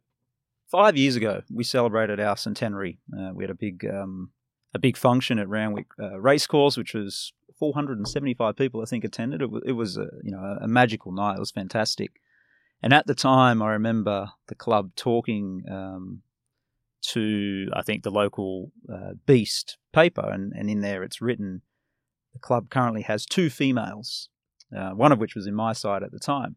five 0.74 0.96
years 0.96 1.14
ago, 1.14 1.40
we 1.52 1.62
celebrated 1.62 2.18
our 2.18 2.36
centenary. 2.36 2.98
Uh, 3.16 3.30
we 3.32 3.44
had 3.44 3.50
a 3.50 3.54
big 3.54 3.86
um, 3.88 4.30
a 4.74 4.78
big 4.80 4.96
function 4.96 5.38
at 5.38 5.48
Randwick 5.48 5.86
uh, 6.02 6.18
Racecourse, 6.18 6.76
which 6.76 6.94
was 6.94 7.32
475 7.60 8.56
people, 8.56 8.82
I 8.82 8.86
think, 8.86 9.04
attended. 9.04 9.40
It 9.40 9.50
was, 9.50 9.62
it 9.64 9.72
was 9.72 9.96
a, 9.96 10.08
you 10.24 10.32
know 10.32 10.58
a 10.60 10.66
magical 10.66 11.12
night. 11.12 11.36
It 11.36 11.40
was 11.40 11.52
fantastic. 11.52 12.20
And 12.82 12.92
at 12.92 13.06
the 13.06 13.14
time, 13.14 13.62
I 13.62 13.70
remember 13.70 14.32
the 14.48 14.56
club 14.56 14.90
talking 14.96 15.62
um, 15.70 16.22
to 17.12 17.68
I 17.72 17.82
think 17.82 18.02
the 18.02 18.10
local 18.10 18.72
uh, 18.92 19.12
Beast 19.26 19.78
paper, 19.92 20.28
and, 20.28 20.52
and 20.54 20.68
in 20.68 20.80
there 20.80 21.04
it's 21.04 21.22
written 21.22 21.62
the 22.32 22.40
club 22.40 22.68
currently 22.68 23.02
has 23.02 23.26
two 23.26 23.48
females, 23.48 24.28
uh, 24.76 24.90
one 24.90 25.12
of 25.12 25.20
which 25.20 25.36
was 25.36 25.46
in 25.46 25.54
my 25.54 25.72
side 25.72 26.02
at 26.02 26.10
the 26.10 26.18
time, 26.18 26.56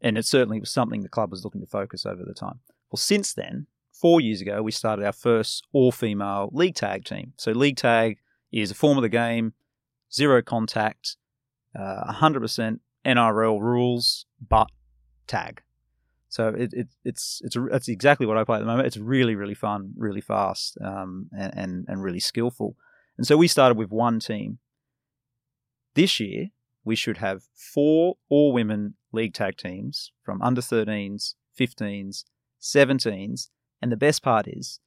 and 0.00 0.16
it 0.16 0.24
certainly 0.24 0.58
was 0.58 0.72
something 0.72 1.02
the 1.02 1.10
club 1.10 1.30
was 1.30 1.44
looking 1.44 1.60
to 1.60 1.66
focus 1.66 2.06
over 2.06 2.22
the 2.24 2.32
time. 2.32 2.60
Well, 2.92 2.98
since 2.98 3.32
then, 3.32 3.66
four 3.90 4.20
years 4.20 4.42
ago, 4.42 4.62
we 4.62 4.70
started 4.70 5.04
our 5.04 5.12
first 5.12 5.66
all 5.72 5.90
female 5.90 6.50
league 6.52 6.74
tag 6.74 7.04
team. 7.04 7.32
So, 7.38 7.52
league 7.52 7.78
tag 7.78 8.18
is 8.52 8.70
a 8.70 8.74
form 8.74 8.98
of 8.98 9.02
the 9.02 9.08
game, 9.08 9.54
zero 10.12 10.42
contact, 10.42 11.16
uh, 11.74 12.12
100% 12.12 12.80
NRL 13.06 13.60
rules, 13.60 14.26
but 14.46 14.68
tag. 15.26 15.62
So 16.28 16.48
it, 16.48 16.72
it, 16.72 16.88
it's 17.04 17.42
it's 17.44 17.88
exactly 17.88 18.26
what 18.26 18.38
I 18.38 18.44
play 18.44 18.56
at 18.56 18.60
the 18.60 18.64
moment. 18.64 18.86
It's 18.86 18.96
really 18.96 19.34
really 19.34 19.54
fun, 19.54 19.92
really 19.98 20.22
fast, 20.22 20.78
um, 20.82 21.28
and, 21.38 21.52
and 21.54 21.84
and 21.88 22.02
really 22.02 22.20
skillful. 22.20 22.74
And 23.18 23.26
so 23.26 23.36
we 23.36 23.48
started 23.48 23.76
with 23.76 23.90
one 23.90 24.18
team. 24.18 24.58
This 25.92 26.18
year 26.20 26.46
we 26.84 26.96
should 26.96 27.18
have 27.18 27.42
four 27.52 28.14
all 28.30 28.54
women 28.54 28.94
league 29.12 29.34
tag 29.34 29.58
teams 29.58 30.12
from 30.24 30.40
under 30.40 30.62
13s, 30.62 31.34
15s, 31.60 32.24
17s, 32.62 33.48
and 33.80 33.90
the 33.90 33.96
best 33.96 34.22
part 34.22 34.46
is, 34.46 34.80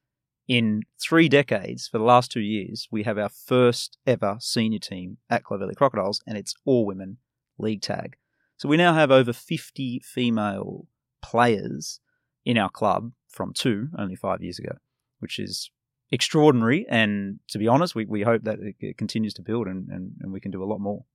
in 0.47 0.83
three 1.01 1.27
decades, 1.27 1.87
for 1.87 1.97
the 1.97 2.03
last 2.03 2.31
two 2.31 2.39
years, 2.39 2.87
we 2.91 3.03
have 3.03 3.17
our 3.17 3.29
first 3.29 3.97
ever 4.05 4.37
senior 4.39 4.79
team 4.79 5.17
at 5.29 5.43
Clovelly 5.43 5.75
Crocodiles, 5.75 6.21
and 6.25 6.37
it's 6.37 6.55
all 6.65 6.85
women 6.85 7.17
league 7.57 7.81
tag. 7.81 8.17
So 8.57 8.69
we 8.69 8.77
now 8.77 8.93
have 8.93 9.11
over 9.11 9.33
50 9.33 10.01
female 10.03 10.87
players 11.21 11.99
in 12.45 12.57
our 12.57 12.69
club 12.69 13.11
from 13.27 13.53
two 13.53 13.89
only 13.97 14.15
five 14.15 14.41
years 14.41 14.59
ago, 14.59 14.77
which 15.19 15.39
is 15.39 15.71
extraordinary. 16.11 16.85
And 16.89 17.39
to 17.49 17.57
be 17.57 17.67
honest, 17.67 17.95
we, 17.95 18.05
we 18.05 18.21
hope 18.21 18.43
that 18.43 18.59
it 18.79 18.97
continues 18.97 19.33
to 19.35 19.41
build 19.41 19.67
and, 19.67 19.89
and, 19.89 20.11
and 20.21 20.31
we 20.31 20.39
can 20.39 20.51
do 20.51 20.63
a 20.63 20.65
lot 20.65 20.79
more. 20.79 21.05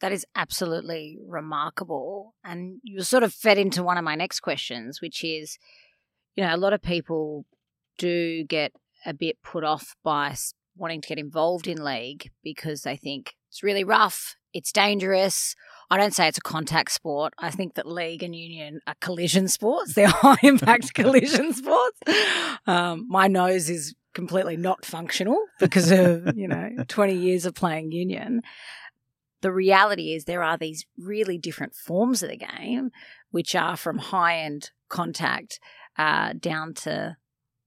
That 0.00 0.12
is 0.12 0.26
absolutely 0.34 1.18
remarkable. 1.26 2.34
And 2.44 2.80
you 2.82 3.02
sort 3.02 3.22
of 3.22 3.32
fed 3.32 3.58
into 3.58 3.82
one 3.82 3.96
of 3.96 4.04
my 4.04 4.14
next 4.14 4.40
questions, 4.40 5.00
which 5.00 5.24
is, 5.24 5.58
you 6.36 6.44
know, 6.44 6.54
a 6.54 6.58
lot 6.58 6.72
of 6.72 6.82
people 6.82 7.46
do 7.98 8.44
get 8.44 8.72
a 9.06 9.14
bit 9.14 9.38
put 9.42 9.64
off 9.64 9.94
by 10.02 10.34
wanting 10.76 11.00
to 11.00 11.08
get 11.08 11.18
involved 11.18 11.66
in 11.66 11.82
league 11.82 12.30
because 12.42 12.82
they 12.82 12.96
think 12.96 13.34
it's 13.48 13.62
really 13.62 13.84
rough, 13.84 14.36
it's 14.52 14.72
dangerous. 14.72 15.54
I 15.90 15.96
don't 15.96 16.14
say 16.14 16.26
it's 16.28 16.38
a 16.38 16.42
contact 16.42 16.90
sport. 16.92 17.34
I 17.38 17.50
think 17.50 17.74
that 17.74 17.86
league 17.86 18.22
and 18.22 18.34
union 18.34 18.80
are 18.86 18.94
collision 19.00 19.48
sports. 19.48 19.94
They're 19.94 20.08
high 20.08 20.38
impact 20.42 20.94
collision 20.94 21.52
sports. 21.52 22.00
Um, 22.66 23.06
my 23.08 23.28
nose 23.28 23.68
is 23.68 23.94
completely 24.14 24.56
not 24.56 24.84
functional 24.84 25.38
because 25.58 25.90
of, 25.90 26.36
you 26.36 26.48
know, 26.48 26.70
20 26.86 27.14
years 27.14 27.46
of 27.46 27.54
playing 27.54 27.92
union 27.92 28.42
the 29.44 29.52
reality 29.52 30.14
is 30.14 30.24
there 30.24 30.42
are 30.42 30.56
these 30.56 30.86
really 30.96 31.36
different 31.36 31.74
forms 31.74 32.22
of 32.22 32.30
the 32.30 32.36
game, 32.38 32.90
which 33.30 33.54
are 33.54 33.76
from 33.76 33.98
high 33.98 34.38
end 34.38 34.70
contact 34.88 35.60
uh, 35.98 36.32
down 36.40 36.72
to 36.72 37.18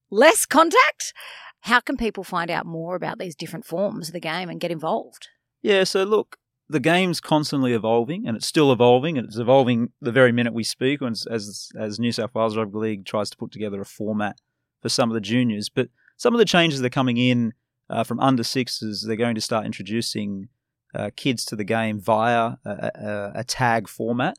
less 0.10 0.48
contact. 0.48 1.14
How 1.62 1.80
can 1.80 1.96
people 1.96 2.24
find 2.24 2.50
out 2.50 2.66
more 2.66 2.96
about 2.96 3.20
these 3.20 3.36
different 3.36 3.64
forms 3.64 4.10
of 4.10 4.14
the 4.14 4.20
game 4.20 4.50
and 4.50 4.60
get 4.60 4.72
involved? 4.72 5.28
Yeah, 5.62 5.84
so 5.84 6.04
look, 6.04 6.38
the 6.68 6.80
game's 6.80 7.22
constantly 7.22 7.74
evolving 7.74 8.28
and 8.28 8.36
it's 8.36 8.48
still 8.48 8.72
evolving 8.72 9.16
and 9.16 9.28
it's 9.28 9.38
evolving 9.38 9.92
the 10.02 10.12
very 10.12 10.32
minute 10.32 10.56
we 10.56 10.64
speak 10.64 11.04
as, 11.04 11.28
as, 11.30 12.00
New 12.00 12.12
South 12.12 12.34
Wales 12.34 12.58
Rugby 12.58 12.80
League 12.80 13.06
tries 13.06 13.30
to 13.30 13.38
put 13.38 13.52
together 13.52 13.80
a 13.80 13.86
format 13.86 14.42
for 14.82 14.90
some 14.90 15.12
of 15.12 15.14
the 15.14 15.22
juniors. 15.22 15.70
But 15.70 15.90
some 16.18 16.34
of 16.34 16.40
the 16.40 16.46
changes 16.46 16.80
that 16.80 16.88
are 16.88 16.90
coming 16.90 17.18
in 17.18 17.54
uh, 17.88 18.04
from 18.04 18.20
under 18.20 18.44
sixes, 18.44 19.04
they're 19.04 19.16
going 19.16 19.36
to 19.36 19.42
start 19.42 19.68
introducing 19.68 20.50
uh, 20.96 21.10
kids 21.16 21.46
to 21.46 21.56
the 21.56 21.64
game 21.64 22.00
via 22.00 22.56
a, 22.66 22.70
a, 22.70 23.32
a, 23.36 23.44
tag 23.44 23.88
format. 23.88 24.38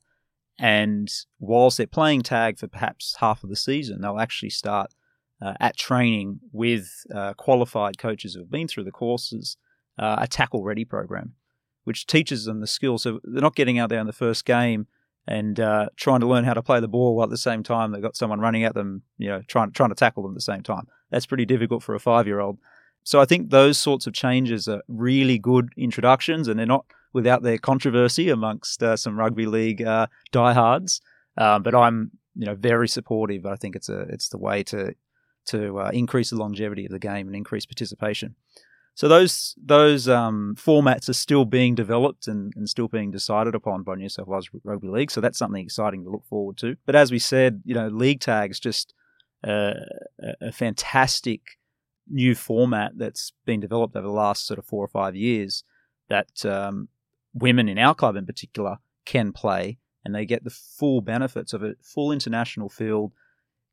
And 0.59 1.09
whilst 1.39 1.79
they're 1.79 1.87
playing 1.87 2.23
tag 2.23 2.59
for 2.59 2.67
perhaps 2.67 3.17
half 3.21 3.45
of 3.45 3.51
the 3.51 3.57
season, 3.57 4.01
they'll 4.01 4.19
actually 4.19 4.51
start 4.51 4.93
uh, 5.41 5.55
at 5.61 5.77
training 5.77 6.41
with 6.53 7.05
uh, 7.15 7.35
qualified 7.35 7.99
coaches 7.99 8.35
who 8.35 8.41
have 8.41 8.51
been 8.51 8.67
through 8.67 8.85
the 8.85 8.91
courses, 8.91 9.57
uh, 9.99 10.17
a 10.19 10.27
tackle 10.27 10.65
ready 10.65 10.85
program, 10.85 11.35
which 11.85 12.07
teaches 12.07 12.45
them 12.45 12.61
the 12.61 12.67
skills. 12.67 13.05
So 13.05 13.21
they're 13.23 13.43
not 13.43 13.55
getting 13.55 13.79
out 13.79 13.89
there 13.89 14.01
in 14.01 14.07
the 14.07 14.13
first 14.13 14.45
game 14.45 14.89
and 15.29 15.61
uh, 15.61 15.91
trying 15.97 16.21
to 16.21 16.27
learn 16.27 16.45
how 16.45 16.55
to 16.55 16.63
play 16.63 16.81
the 16.81 16.89
ball 16.89 17.15
while 17.15 17.25
at 17.25 17.31
the 17.31 17.37
same 17.37 17.63
time 17.63 17.93
they've 17.93 18.03
got 18.03 18.17
someone 18.17 18.41
running 18.41 18.65
at 18.65 18.75
them, 18.75 19.03
you 19.19 19.29
know, 19.29 19.43
trying 19.47 19.71
trying 19.73 19.91
to 19.91 19.95
tackle 19.95 20.23
them 20.23 20.33
at 20.33 20.37
the 20.37 20.41
same 20.41 20.63
time. 20.63 20.89
That's 21.11 21.27
pretty 21.27 21.45
difficult 21.45 21.83
for 21.83 21.95
a 21.95 22.01
five 22.01 22.27
year 22.27 22.41
old. 22.41 22.59
So 23.09 23.23
I 23.23 23.25
think 23.25 23.49
those 23.49 23.79
sorts 23.79 24.07
of 24.07 24.12
changes 24.12 24.68
are 24.68 24.83
really 24.87 25.38
good 25.38 25.71
introductions, 25.79 26.47
and 26.47 26.59
they're 26.59 26.66
not 26.66 26.85
without 27.14 27.42
their 27.42 27.57
controversy 27.57 28.29
amongst 28.29 28.83
uh, 28.83 28.99
some 28.99 29.18
rugby 29.18 29.47
league 29.47 29.81
uh, 29.81 30.09
diehards. 30.31 31.01
Um, 31.38 31.62
but 31.62 31.75
I'm, 31.75 32.11
you 32.35 32.44
know, 32.44 32.55
very 32.55 32.87
supportive. 32.87 33.47
I 33.47 33.57
think 33.57 33.77
it's 33.77 33.88
a 33.88 34.01
it's 34.11 34.29
the 34.29 34.37
way 34.37 34.62
to 34.64 34.94
to 35.47 35.79
uh, 35.79 35.90
increase 35.94 36.29
the 36.29 36.37
longevity 36.37 36.85
of 36.85 36.90
the 36.90 36.99
game 36.99 37.29
and 37.29 37.35
increase 37.35 37.64
participation. 37.64 38.35
So 38.94 39.09
those 39.09 39.55
those 39.57 40.07
um, 40.07 40.55
formats 40.59 41.09
are 41.09 41.14
still 41.14 41.47
being 41.47 41.75
developed 41.75 42.29
and, 42.29 42.53
and 42.57 42.68
still 42.68 42.88
being 42.88 43.11
decided 43.11 43.55
upon 43.55 43.85
by 43.85 43.94
New 43.94 44.11
South 44.11 44.27
Wales 44.27 44.51
Rugby 44.64 44.88
League. 44.88 45.11
So 45.11 45.23
that's 45.23 45.38
something 45.38 45.64
exciting 45.64 46.05
to 46.05 46.11
look 46.11 46.27
forward 46.27 46.59
to. 46.59 46.77
But 46.85 46.94
as 46.94 47.11
we 47.11 47.21
said, 47.21 47.62
you 47.64 47.75
know, 47.75 47.88
league 47.88 48.21
tags 48.21 48.61
just 48.61 48.92
uh, 49.42 49.73
a 50.42 50.53
fantastic 50.53 51.58
new 52.11 52.35
format 52.35 52.92
that's 52.97 53.33
been 53.44 53.61
developed 53.61 53.97
over 53.97 54.07
the 54.07 54.12
last 54.12 54.47
sort 54.47 54.59
of 54.59 54.66
four 54.66 54.85
or 54.85 54.88
five 54.88 55.16
years 55.16 55.64
that 56.09 56.44
um, 56.44 56.88
women 57.35 57.68
in 57.68 57.79
our 57.79 57.94
club 57.94 58.16
in 58.16 58.27
particular 58.27 58.79
can 59.05 59.33
play 59.33 59.79
and 60.05 60.14
they 60.14 60.25
get 60.25 60.44
the 60.44 60.51
full 60.51 61.01
benefits 61.01 61.53
of 61.53 61.62
a 61.62 61.75
full 61.83 62.12
international 62.12 62.68
field, 62.68 63.12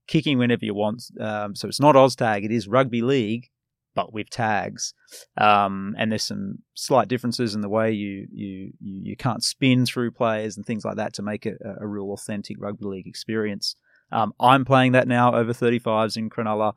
kicking 0.07 0.37
whenever 0.37 0.65
you 0.65 0.73
want. 0.73 1.03
Um, 1.19 1.55
so 1.55 1.67
it's 1.67 1.79
not 1.79 1.95
OzTag, 1.95 2.43
it 2.43 2.51
is 2.51 2.67
rugby 2.67 3.01
league, 3.01 3.49
but 3.93 4.11
with 4.11 4.29
tags. 4.29 4.93
Um, 5.37 5.95
and 5.97 6.11
there's 6.11 6.23
some 6.23 6.59
slight 6.73 7.07
differences 7.07 7.55
in 7.55 7.61
the 7.61 7.69
way 7.69 7.91
you, 7.91 8.27
you, 8.33 8.73
you, 8.81 9.15
can't 9.15 9.43
spin 9.43 9.85
through 9.85 10.11
players 10.11 10.57
and 10.57 10.65
things 10.65 10.83
like 10.83 10.97
that 10.97 11.13
to 11.13 11.21
make 11.21 11.45
it 11.45 11.57
a, 11.63 11.83
a 11.83 11.87
real 11.87 12.11
authentic 12.11 12.57
rugby 12.59 12.85
league 12.85 13.07
experience. 13.07 13.75
Um, 14.11 14.33
I'm 14.39 14.65
playing 14.65 14.91
that 14.91 15.07
now 15.07 15.33
over 15.33 15.53
35s 15.53 16.17
in 16.17 16.29
Cronulla. 16.29 16.73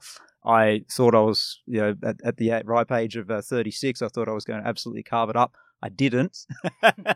I 0.48 0.82
thought 0.90 1.14
I 1.14 1.20
was, 1.20 1.60
you 1.66 1.80
know, 1.80 1.94
at, 2.02 2.16
at 2.24 2.36
the 2.38 2.62
ripe 2.64 2.90
age 2.90 3.16
of 3.16 3.30
uh, 3.30 3.42
36, 3.42 4.00
I 4.02 4.08
thought 4.08 4.28
I 4.28 4.32
was 4.32 4.44
going 4.44 4.62
to 4.62 4.68
absolutely 4.68 5.02
carve 5.02 5.28
it 5.30 5.36
up. 5.36 5.54
I 5.82 5.90
didn't. 5.90 6.46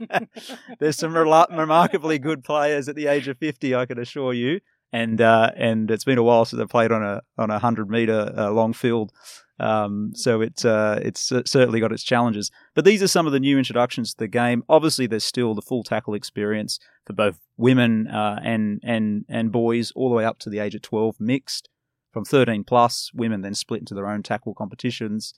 There's 0.78 0.96
some 0.98 1.16
re- 1.16 1.46
remarkably 1.50 2.18
good 2.18 2.44
players 2.44 2.88
at 2.88 2.94
the 2.94 3.06
age 3.06 3.26
of 3.28 3.38
50, 3.38 3.74
I 3.74 3.86
can 3.86 3.98
assure 3.98 4.32
you. 4.34 4.60
and 4.92 5.20
uh, 5.20 5.50
and 5.56 5.90
it's 5.90 6.04
been 6.04 6.18
a 6.18 6.22
while 6.22 6.44
since 6.44 6.60
I 6.60 6.66
played 6.66 6.92
on 6.92 7.02
a 7.02 7.22
on 7.38 7.50
a 7.50 7.58
hundred 7.58 7.88
meter 7.88 8.32
uh, 8.36 8.50
long 8.50 8.72
field. 8.72 9.10
Um, 9.58 10.12
so 10.14 10.40
it's 10.40 10.64
uh, 10.64 11.00
it's 11.02 11.22
certainly 11.22 11.80
got 11.80 11.92
its 11.92 12.02
challenges. 12.02 12.50
But 12.74 12.84
these 12.84 13.02
are 13.02 13.08
some 13.08 13.26
of 13.26 13.32
the 13.32 13.40
new 13.40 13.58
introductions 13.58 14.12
to 14.12 14.18
the 14.18 14.28
game. 14.28 14.62
Obviously, 14.68 15.06
there's 15.06 15.24
still 15.24 15.54
the 15.54 15.62
full 15.62 15.82
tackle 15.82 16.14
experience 16.14 16.78
for 17.06 17.14
both 17.14 17.38
women 17.56 18.08
uh, 18.08 18.38
and 18.44 18.80
and 18.84 19.24
and 19.28 19.50
boys, 19.50 19.92
all 19.92 20.08
the 20.08 20.14
way 20.16 20.24
up 20.24 20.38
to 20.40 20.50
the 20.50 20.58
age 20.58 20.74
of 20.74 20.82
12, 20.82 21.16
mixed. 21.20 21.68
From 22.12 22.24
13 22.24 22.64
plus, 22.64 23.10
women 23.14 23.40
then 23.40 23.54
split 23.54 23.80
into 23.80 23.94
their 23.94 24.06
own 24.06 24.22
tackle 24.22 24.54
competitions, 24.54 25.34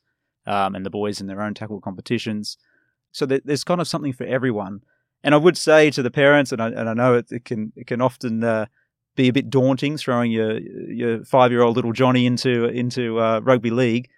um, 0.47 0.75
and 0.75 0.85
the 0.85 0.91
boys 0.91 1.21
in 1.21 1.29
their 1.29 1.41
own 1.41 1.55
tackle 1.55 1.81
competitions. 1.81 2.59
So 3.13 3.27
there's 3.27 3.65
kind 3.65 3.81
of 3.81 3.87
something 3.87 4.13
for 4.13 4.25
everyone. 4.25 4.83
And 5.23 5.35
I 5.35 5.39
would 5.39 5.57
say 5.57 5.91
to 5.93 6.03
the 6.03 6.11
parents, 6.11 6.53
and 6.53 6.61
I, 6.61 6.69
and 6.69 6.89
I 6.89 6.95
know 6.95 7.15
it, 7.15 7.31
it 7.31 7.45
can 7.45 7.73
it 7.77 7.87
can 7.87 8.01
often 8.01 8.43
uh, 8.43 8.67
be 9.17 9.29
a 9.29 9.33
bit 9.33 9.51
daunting 9.51 9.97
throwing 9.97 10.33
your 10.33 10.59
your 10.59 11.25
five 11.25 11.51
year 11.51 11.63
old 11.63 11.77
little 11.77 11.93
Johnny 11.93 12.27
into 12.27 12.65
into 12.65 13.21
uh, 13.21 13.41
rugby 13.43 13.71
league. 13.71 14.11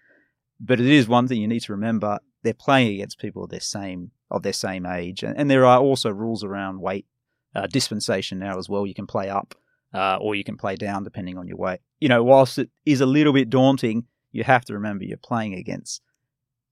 But 0.58 0.80
it 0.80 0.86
is 0.86 1.06
one 1.06 1.28
thing 1.28 1.40
you 1.40 1.46
need 1.46 1.62
to 1.62 1.72
remember: 1.72 2.18
they're 2.42 2.54
playing 2.54 2.94
against 2.94 3.20
people 3.20 3.44
of 3.44 3.50
their 3.50 3.60
same 3.60 4.10
of 4.30 4.42
their 4.42 4.54
same 4.54 4.86
age, 4.86 5.22
and, 5.22 5.36
and 5.36 5.50
there 5.50 5.66
are 5.66 5.78
also 5.78 6.10
rules 6.10 6.42
around 6.42 6.80
weight 6.80 7.06
uh, 7.54 7.66
dispensation 7.66 8.38
now 8.38 8.58
as 8.58 8.68
well. 8.68 8.86
You 8.86 8.94
can 8.94 9.06
play 9.06 9.28
up 9.28 9.54
uh, 9.94 10.18
or 10.20 10.34
you 10.34 10.44
can 10.44 10.56
play 10.56 10.76
down 10.76 11.04
depending 11.04 11.38
on 11.38 11.48
your 11.48 11.56
weight. 11.56 11.80
You 12.00 12.08
know, 12.08 12.22
whilst 12.22 12.58
it 12.58 12.70
is 12.84 13.00
a 13.00 13.06
little 13.06 13.32
bit 13.32 13.50
daunting, 13.50 14.06
you 14.32 14.44
have 14.44 14.64
to 14.66 14.74
remember 14.74 15.04
you're 15.04 15.16
playing 15.16 15.54
against 15.54 16.02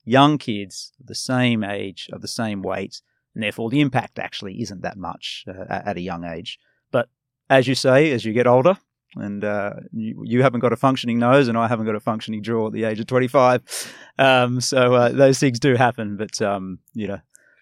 young 0.05 0.39
kids 0.39 0.93
of 1.01 1.07
the 1.07 1.15
same 1.15 1.65
age, 1.65 2.09
of 2.13 2.21
the 2.21 2.29
same 2.29 2.63
weight, 2.63 3.01
and 3.35 3.43
therefore 3.43 3.71
the 3.71 3.81
impact 3.81 4.19
actually 4.19 4.61
isn't 4.61 4.83
that 4.83 4.97
much 4.97 5.45
uh, 5.49 5.65
at 5.69 5.97
a 5.97 6.01
young 6.01 6.25
age. 6.25 6.59
But 6.91 7.09
as 7.49 7.67
you 7.67 7.75
say, 7.75 8.13
as 8.13 8.25
you 8.25 8.33
get 8.33 8.47
older, 8.47 8.77
and 9.17 9.45
uh, 9.45 9.75
you, 9.93 10.23
you, 10.25 10.43
haven't 10.43 10.61
got 10.61 10.73
a 10.73 10.77
functioning 10.77 11.19
nose, 11.19 11.49
and 11.49 11.57
I 11.57 11.69
haven't 11.69 11.87
got 11.87 11.95
a 11.95 12.01
functioning 12.01 12.43
jaw 12.43 12.67
at 12.67 12.73
the 12.73 12.85
age 12.85 12.99
of 12.99 13.07
25. 13.07 13.95
Um, 14.19 14.61
so 14.61 14.95
uh, 14.95 15.09
those 15.11 15.39
things 15.39 15.61
do 15.61 15.77
happen, 15.77 16.17
but 16.17 16.43
um, 16.43 16.81
you 16.95 17.07
know, 17.07 17.21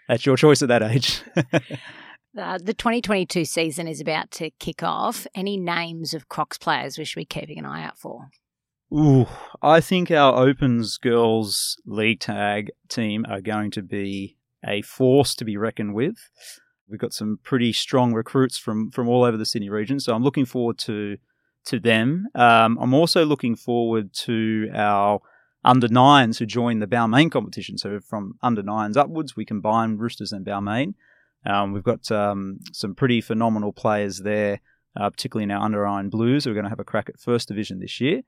that's 0.09 0.25
your 0.25 0.37
choice 0.37 0.63
at 0.63 0.69
that 0.69 0.83
age. 0.83 1.23
uh, 2.39 2.59
the 2.59 2.75
2022 2.75 3.45
season 3.45 3.87
is 3.87 4.01
about 4.01 4.31
to 4.33 4.51
kick 4.51 4.83
off. 4.83 5.27
Any 5.35 5.57
names 5.57 6.15
of 6.15 6.29
Crocs 6.29 6.59
players 6.59 6.99
we 6.99 7.05
should 7.05 7.21
be 7.21 7.25
keeping 7.25 7.59
an 7.59 7.67
eye 7.67 7.85
out 7.85 7.99
for? 7.99 8.29
Ooh, 8.93 9.27
I 9.63 9.81
think 9.81 10.11
our 10.11 10.35
Opens 10.37 10.99
girls 10.99 11.81
league 11.87 12.21
tag 12.21 12.71
team 12.89 13.25
are 13.29 13.41
going 13.41 13.71
to 13.73 13.83
be 13.83 14.37
a 14.67 14.83
force 14.83 15.35
to 15.37 15.45
be 15.45 15.57
reckoned 15.57 15.95
with. 15.95 16.17
We've 16.89 17.01
got 17.01 17.15
some 17.15 17.39
pretty 17.43 17.73
strong 17.73 18.13
recruits 18.13 18.59
from 18.59 18.91
from 18.91 19.09
all 19.09 19.25
over 19.25 19.39
the 19.39 19.47
Sydney 19.47 19.71
region, 19.71 19.99
so 19.99 20.15
I'm 20.15 20.23
looking 20.23 20.45
forward 20.45 20.79
to 20.81 21.17
to 21.67 21.81
them. 21.81 22.27
Um, 22.35 22.77
I'm 22.81 22.93
also 22.93 23.25
looking 23.25 23.57
forward 23.57 24.13
to 24.25 24.69
our 24.75 25.21
under 25.65 25.89
nines 25.89 26.39
who 26.39 26.47
join 26.47 26.81
the 26.81 26.87
Balmain 26.87 27.31
competition. 27.31 27.79
So 27.79 28.01
from 28.01 28.35
under 28.43 28.63
nines 28.63 28.97
upwards, 28.97 29.37
we 29.37 29.45
combine 29.45 29.97
Roosters 29.97 30.33
and 30.33 30.45
Balmain. 30.45 30.95
Um, 31.45 31.73
we've 31.73 31.83
got 31.83 32.11
um, 32.11 32.61
some 32.73 32.95
pretty 32.95 33.21
phenomenal 33.21 33.73
players 33.73 34.19
there, 34.19 34.61
uh, 34.97 35.11
particularly 35.11 35.45
in 35.45 35.51
our 35.51 35.65
under 35.65 35.85
nine 35.85 36.09
Blues. 36.09 36.45
Who 36.45 36.51
are 36.51 36.55
going 36.55 36.65
to 36.65 36.71
have 36.71 36.81
a 36.81 36.85
crack 36.85 37.09
at 37.09 37.21
first 37.21 37.49
division 37.49 37.81
this 37.81 38.01
year. 38.01 38.23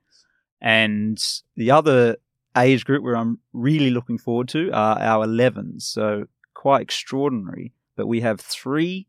And 0.61 1.21
the 1.55 1.71
other 1.71 2.17
age 2.57 2.85
group 2.85 3.03
where 3.03 3.17
I'm 3.17 3.39
really 3.53 3.89
looking 3.89 4.17
forward 4.17 4.47
to 4.49 4.71
are 4.71 4.99
our 4.99 5.25
11s. 5.25 5.83
So 5.83 6.25
quite 6.53 6.81
extraordinary. 6.81 7.73
But 7.95 8.07
we 8.07 8.21
have 8.21 8.39
three 8.41 9.07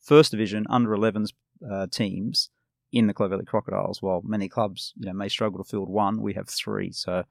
first 0.00 0.30
division 0.30 0.66
under 0.68 0.90
11s 0.90 1.32
uh, 1.68 1.86
teams 1.90 2.50
in 2.92 3.06
the 3.06 3.14
Clovelly 3.14 3.46
Crocodiles. 3.46 4.00
While 4.02 4.22
many 4.24 4.48
clubs 4.48 4.92
you 4.96 5.06
know 5.06 5.12
may 5.12 5.28
struggle 5.28 5.62
to 5.62 5.68
field 5.68 5.88
one, 5.88 6.20
we 6.20 6.34
have 6.34 6.48
three. 6.48 6.92
So 6.92 7.24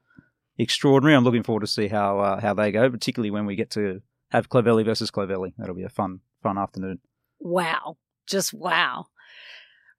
extraordinary. 0.58 1.16
I'm 1.16 1.24
looking 1.24 1.42
forward 1.42 1.60
to 1.60 1.66
see 1.66 1.88
how 1.88 2.18
uh, 2.18 2.40
how 2.40 2.54
they 2.54 2.72
go, 2.72 2.90
particularly 2.90 3.30
when 3.30 3.46
we 3.46 3.56
get 3.56 3.70
to 3.70 4.02
have 4.30 4.48
Clovelly 4.48 4.84
versus 4.84 5.10
Clovelly. 5.10 5.54
That'll 5.58 5.74
be 5.74 5.84
a 5.84 5.88
fun 5.88 6.20
fun 6.42 6.58
afternoon. 6.58 7.00
Wow, 7.38 7.96
just 8.26 8.52
wow. 8.52 9.06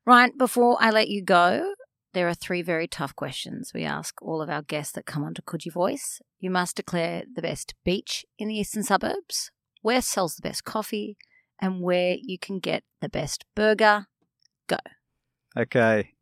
Ryan, 0.06 0.32
before 0.38 0.78
I 0.80 0.90
let 0.90 1.10
you 1.10 1.24
go, 1.24 1.74
there 2.14 2.28
are 2.28 2.34
three 2.34 2.62
very 2.62 2.88
tough 2.88 3.16
questions 3.16 3.72
we 3.74 3.84
ask 3.84 4.22
all 4.22 4.42
of 4.42 4.50
our 4.50 4.62
guests 4.62 4.94
that 4.94 5.06
come 5.06 5.24
onto 5.24 5.42
Coogee 5.42 5.72
Voice. 5.72 6.22
You 6.40 6.50
must 6.50 6.78
declare 6.78 7.24
the 7.34 7.42
best 7.42 7.76
beach 7.84 8.26
in 8.38 8.48
the 8.48 8.56
eastern 8.56 8.84
suburbs, 8.84 9.52
where 9.82 10.02
sells 10.02 10.36
the 10.36 10.48
best 10.48 10.64
coffee, 10.64 11.18
and 11.62 11.82
where 11.82 12.16
you 12.20 12.40
can 12.40 12.60
get 12.60 12.84
the 13.02 13.10
best 13.10 13.46
burger. 13.56 14.08
Go. 14.68 14.78
Okay. 15.58 16.14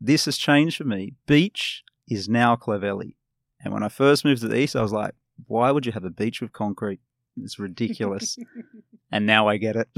This 0.00 0.24
has 0.24 0.36
changed 0.36 0.76
for 0.76 0.84
me. 0.84 1.14
Beach 1.26 1.82
is 2.08 2.28
now 2.28 2.56
Clovelly. 2.56 3.16
And 3.62 3.72
when 3.72 3.82
I 3.82 3.88
first 3.88 4.24
moved 4.24 4.42
to 4.42 4.48
the 4.48 4.58
east, 4.58 4.76
I 4.76 4.82
was 4.82 4.92
like, 4.92 5.14
why 5.46 5.70
would 5.70 5.86
you 5.86 5.92
have 5.92 6.04
a 6.04 6.10
beach 6.10 6.40
with 6.40 6.52
concrete? 6.52 7.00
It's 7.36 7.58
ridiculous. 7.58 8.38
and 9.12 9.26
now 9.26 9.48
I 9.48 9.56
get 9.56 9.76
it. 9.76 9.88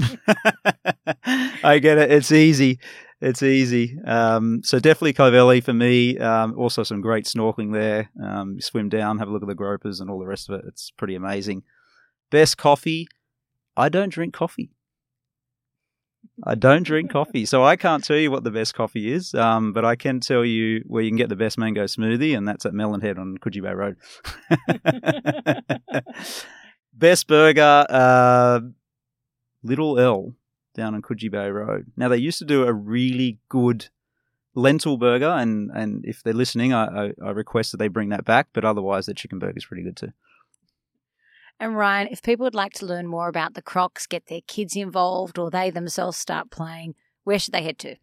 I 1.63 1.79
get 1.79 1.97
it. 1.97 2.11
It's 2.11 2.31
easy. 2.31 2.79
It's 3.21 3.43
easy. 3.43 3.97
Um, 4.05 4.61
so 4.63 4.79
definitely 4.79 5.13
Clovelly 5.13 5.63
for 5.63 5.73
me. 5.73 6.17
Um, 6.17 6.57
also 6.57 6.83
some 6.83 7.01
great 7.01 7.25
snorkeling 7.25 7.73
there. 7.73 8.09
Um, 8.23 8.61
swim 8.61 8.89
down, 8.89 9.19
have 9.19 9.27
a 9.27 9.31
look 9.31 9.41
at 9.41 9.47
the 9.47 9.55
gropers 9.55 9.99
and 9.99 10.09
all 10.09 10.19
the 10.19 10.25
rest 10.25 10.49
of 10.49 10.59
it. 10.59 10.65
It's 10.67 10.91
pretty 10.91 11.15
amazing. 11.15 11.63
Best 12.31 12.57
coffee. 12.57 13.07
I 13.75 13.89
don't 13.89 14.09
drink 14.09 14.33
coffee. 14.33 14.71
I 16.45 16.55
don't 16.55 16.83
drink 16.83 17.11
coffee, 17.11 17.45
so 17.45 17.63
I 17.63 17.75
can't 17.75 18.03
tell 18.03 18.17
you 18.17 18.31
what 18.31 18.43
the 18.43 18.51
best 18.51 18.73
coffee 18.73 19.11
is. 19.11 19.33
Um, 19.33 19.73
but 19.73 19.83
I 19.83 19.95
can 19.95 20.19
tell 20.19 20.45
you 20.45 20.83
where 20.87 21.03
you 21.03 21.09
can 21.09 21.17
get 21.17 21.29
the 21.29 21.35
best 21.35 21.57
mango 21.57 21.83
smoothie, 21.85 22.37
and 22.37 22.47
that's 22.47 22.65
at 22.65 22.73
Melon 22.73 23.01
Head 23.01 23.17
on 23.17 23.37
Coogee 23.37 23.61
Bay 23.61 23.73
Road. 23.73 23.97
best 26.93 27.27
burger, 27.27 27.85
uh, 27.89 28.61
Little 29.63 29.99
L 29.99 30.33
down 30.75 30.95
on 30.95 31.01
Coogee 31.01 31.31
Bay 31.31 31.49
Road. 31.49 31.91
Now 31.97 32.07
they 32.07 32.17
used 32.17 32.39
to 32.39 32.45
do 32.45 32.63
a 32.63 32.73
really 32.73 33.39
good 33.49 33.89
lentil 34.55 34.97
burger, 34.97 35.29
and, 35.29 35.71
and 35.73 36.05
if 36.05 36.23
they're 36.23 36.33
listening, 36.33 36.73
I, 36.73 37.07
I, 37.07 37.11
I 37.23 37.29
request 37.31 37.71
that 37.71 37.77
they 37.77 37.89
bring 37.89 38.09
that 38.09 38.25
back. 38.25 38.47
But 38.53 38.63
otherwise, 38.63 39.07
their 39.07 39.15
chicken 39.15 39.39
burger 39.39 39.57
is 39.57 39.65
pretty 39.65 39.83
good 39.83 39.97
too. 39.97 40.13
And 41.59 41.75
Ryan, 41.75 42.07
if 42.09 42.21
people 42.21 42.45
would 42.45 42.55
like 42.55 42.73
to 42.73 42.85
learn 42.85 43.07
more 43.07 43.27
about 43.27 43.53
the 43.53 43.61
Crocs, 43.61 44.07
get 44.07 44.27
their 44.27 44.41
kids 44.47 44.75
involved, 44.75 45.37
or 45.37 45.51
they 45.51 45.69
themselves 45.69 46.17
start 46.17 46.51
playing, 46.51 46.95
where 47.25 47.37
should 47.37 47.53
they 47.53 47.63
head 47.63 47.77
to? 47.79 47.95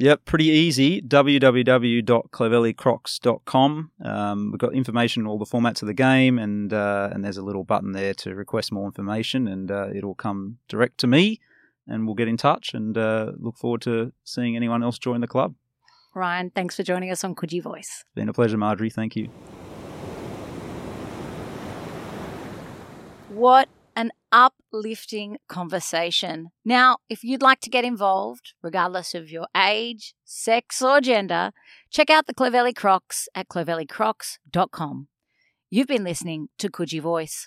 Yep, 0.00 0.24
pretty 0.24 0.46
easy. 0.46 1.00
www.clovellycrocs.com. 1.00 3.90
Um, 4.04 4.50
we've 4.50 4.58
got 4.58 4.74
information 4.74 5.22
on 5.22 5.28
all 5.28 5.38
the 5.38 5.44
formats 5.44 5.82
of 5.82 5.86
the 5.86 5.94
game, 5.94 6.40
and 6.40 6.72
uh, 6.72 7.10
and 7.12 7.24
there's 7.24 7.36
a 7.36 7.44
little 7.44 7.62
button 7.62 7.92
there 7.92 8.12
to 8.14 8.34
request 8.34 8.72
more 8.72 8.86
information, 8.86 9.46
and 9.46 9.70
uh, 9.70 9.90
it'll 9.94 10.16
come 10.16 10.58
direct 10.68 10.98
to 10.98 11.06
me, 11.06 11.38
and 11.86 12.06
we'll 12.06 12.16
get 12.16 12.26
in 12.26 12.36
touch. 12.36 12.74
And 12.74 12.98
uh, 12.98 13.30
look 13.38 13.56
forward 13.56 13.82
to 13.82 14.12
seeing 14.24 14.56
anyone 14.56 14.82
else 14.82 14.98
join 14.98 15.20
the 15.20 15.28
club. 15.28 15.54
Ryan, 16.12 16.50
thanks 16.50 16.74
for 16.74 16.82
joining 16.82 17.12
us 17.12 17.22
on 17.22 17.36
Coogee 17.36 17.62
Voice. 17.62 18.00
It's 18.00 18.14
been 18.16 18.28
a 18.28 18.32
pleasure, 18.32 18.56
Marjorie. 18.56 18.90
Thank 18.90 19.14
you. 19.14 19.30
What 23.34 23.68
an 23.96 24.12
uplifting 24.30 25.38
conversation. 25.48 26.50
Now, 26.64 26.98
if 27.08 27.24
you'd 27.24 27.42
like 27.42 27.58
to 27.62 27.70
get 27.70 27.84
involved, 27.84 28.54
regardless 28.62 29.12
of 29.12 29.28
your 29.28 29.48
age, 29.56 30.14
sex, 30.24 30.80
or 30.80 31.00
gender, 31.00 31.50
check 31.90 32.10
out 32.10 32.28
the 32.28 32.34
Clovelly 32.34 32.72
Crocs 32.72 33.28
at 33.34 33.48
clovellycrocs.com. 33.48 35.08
You've 35.68 35.88
been 35.88 36.04
listening 36.04 36.48
to 36.60 36.70
Coogee 36.70 37.00
Voice. 37.02 37.44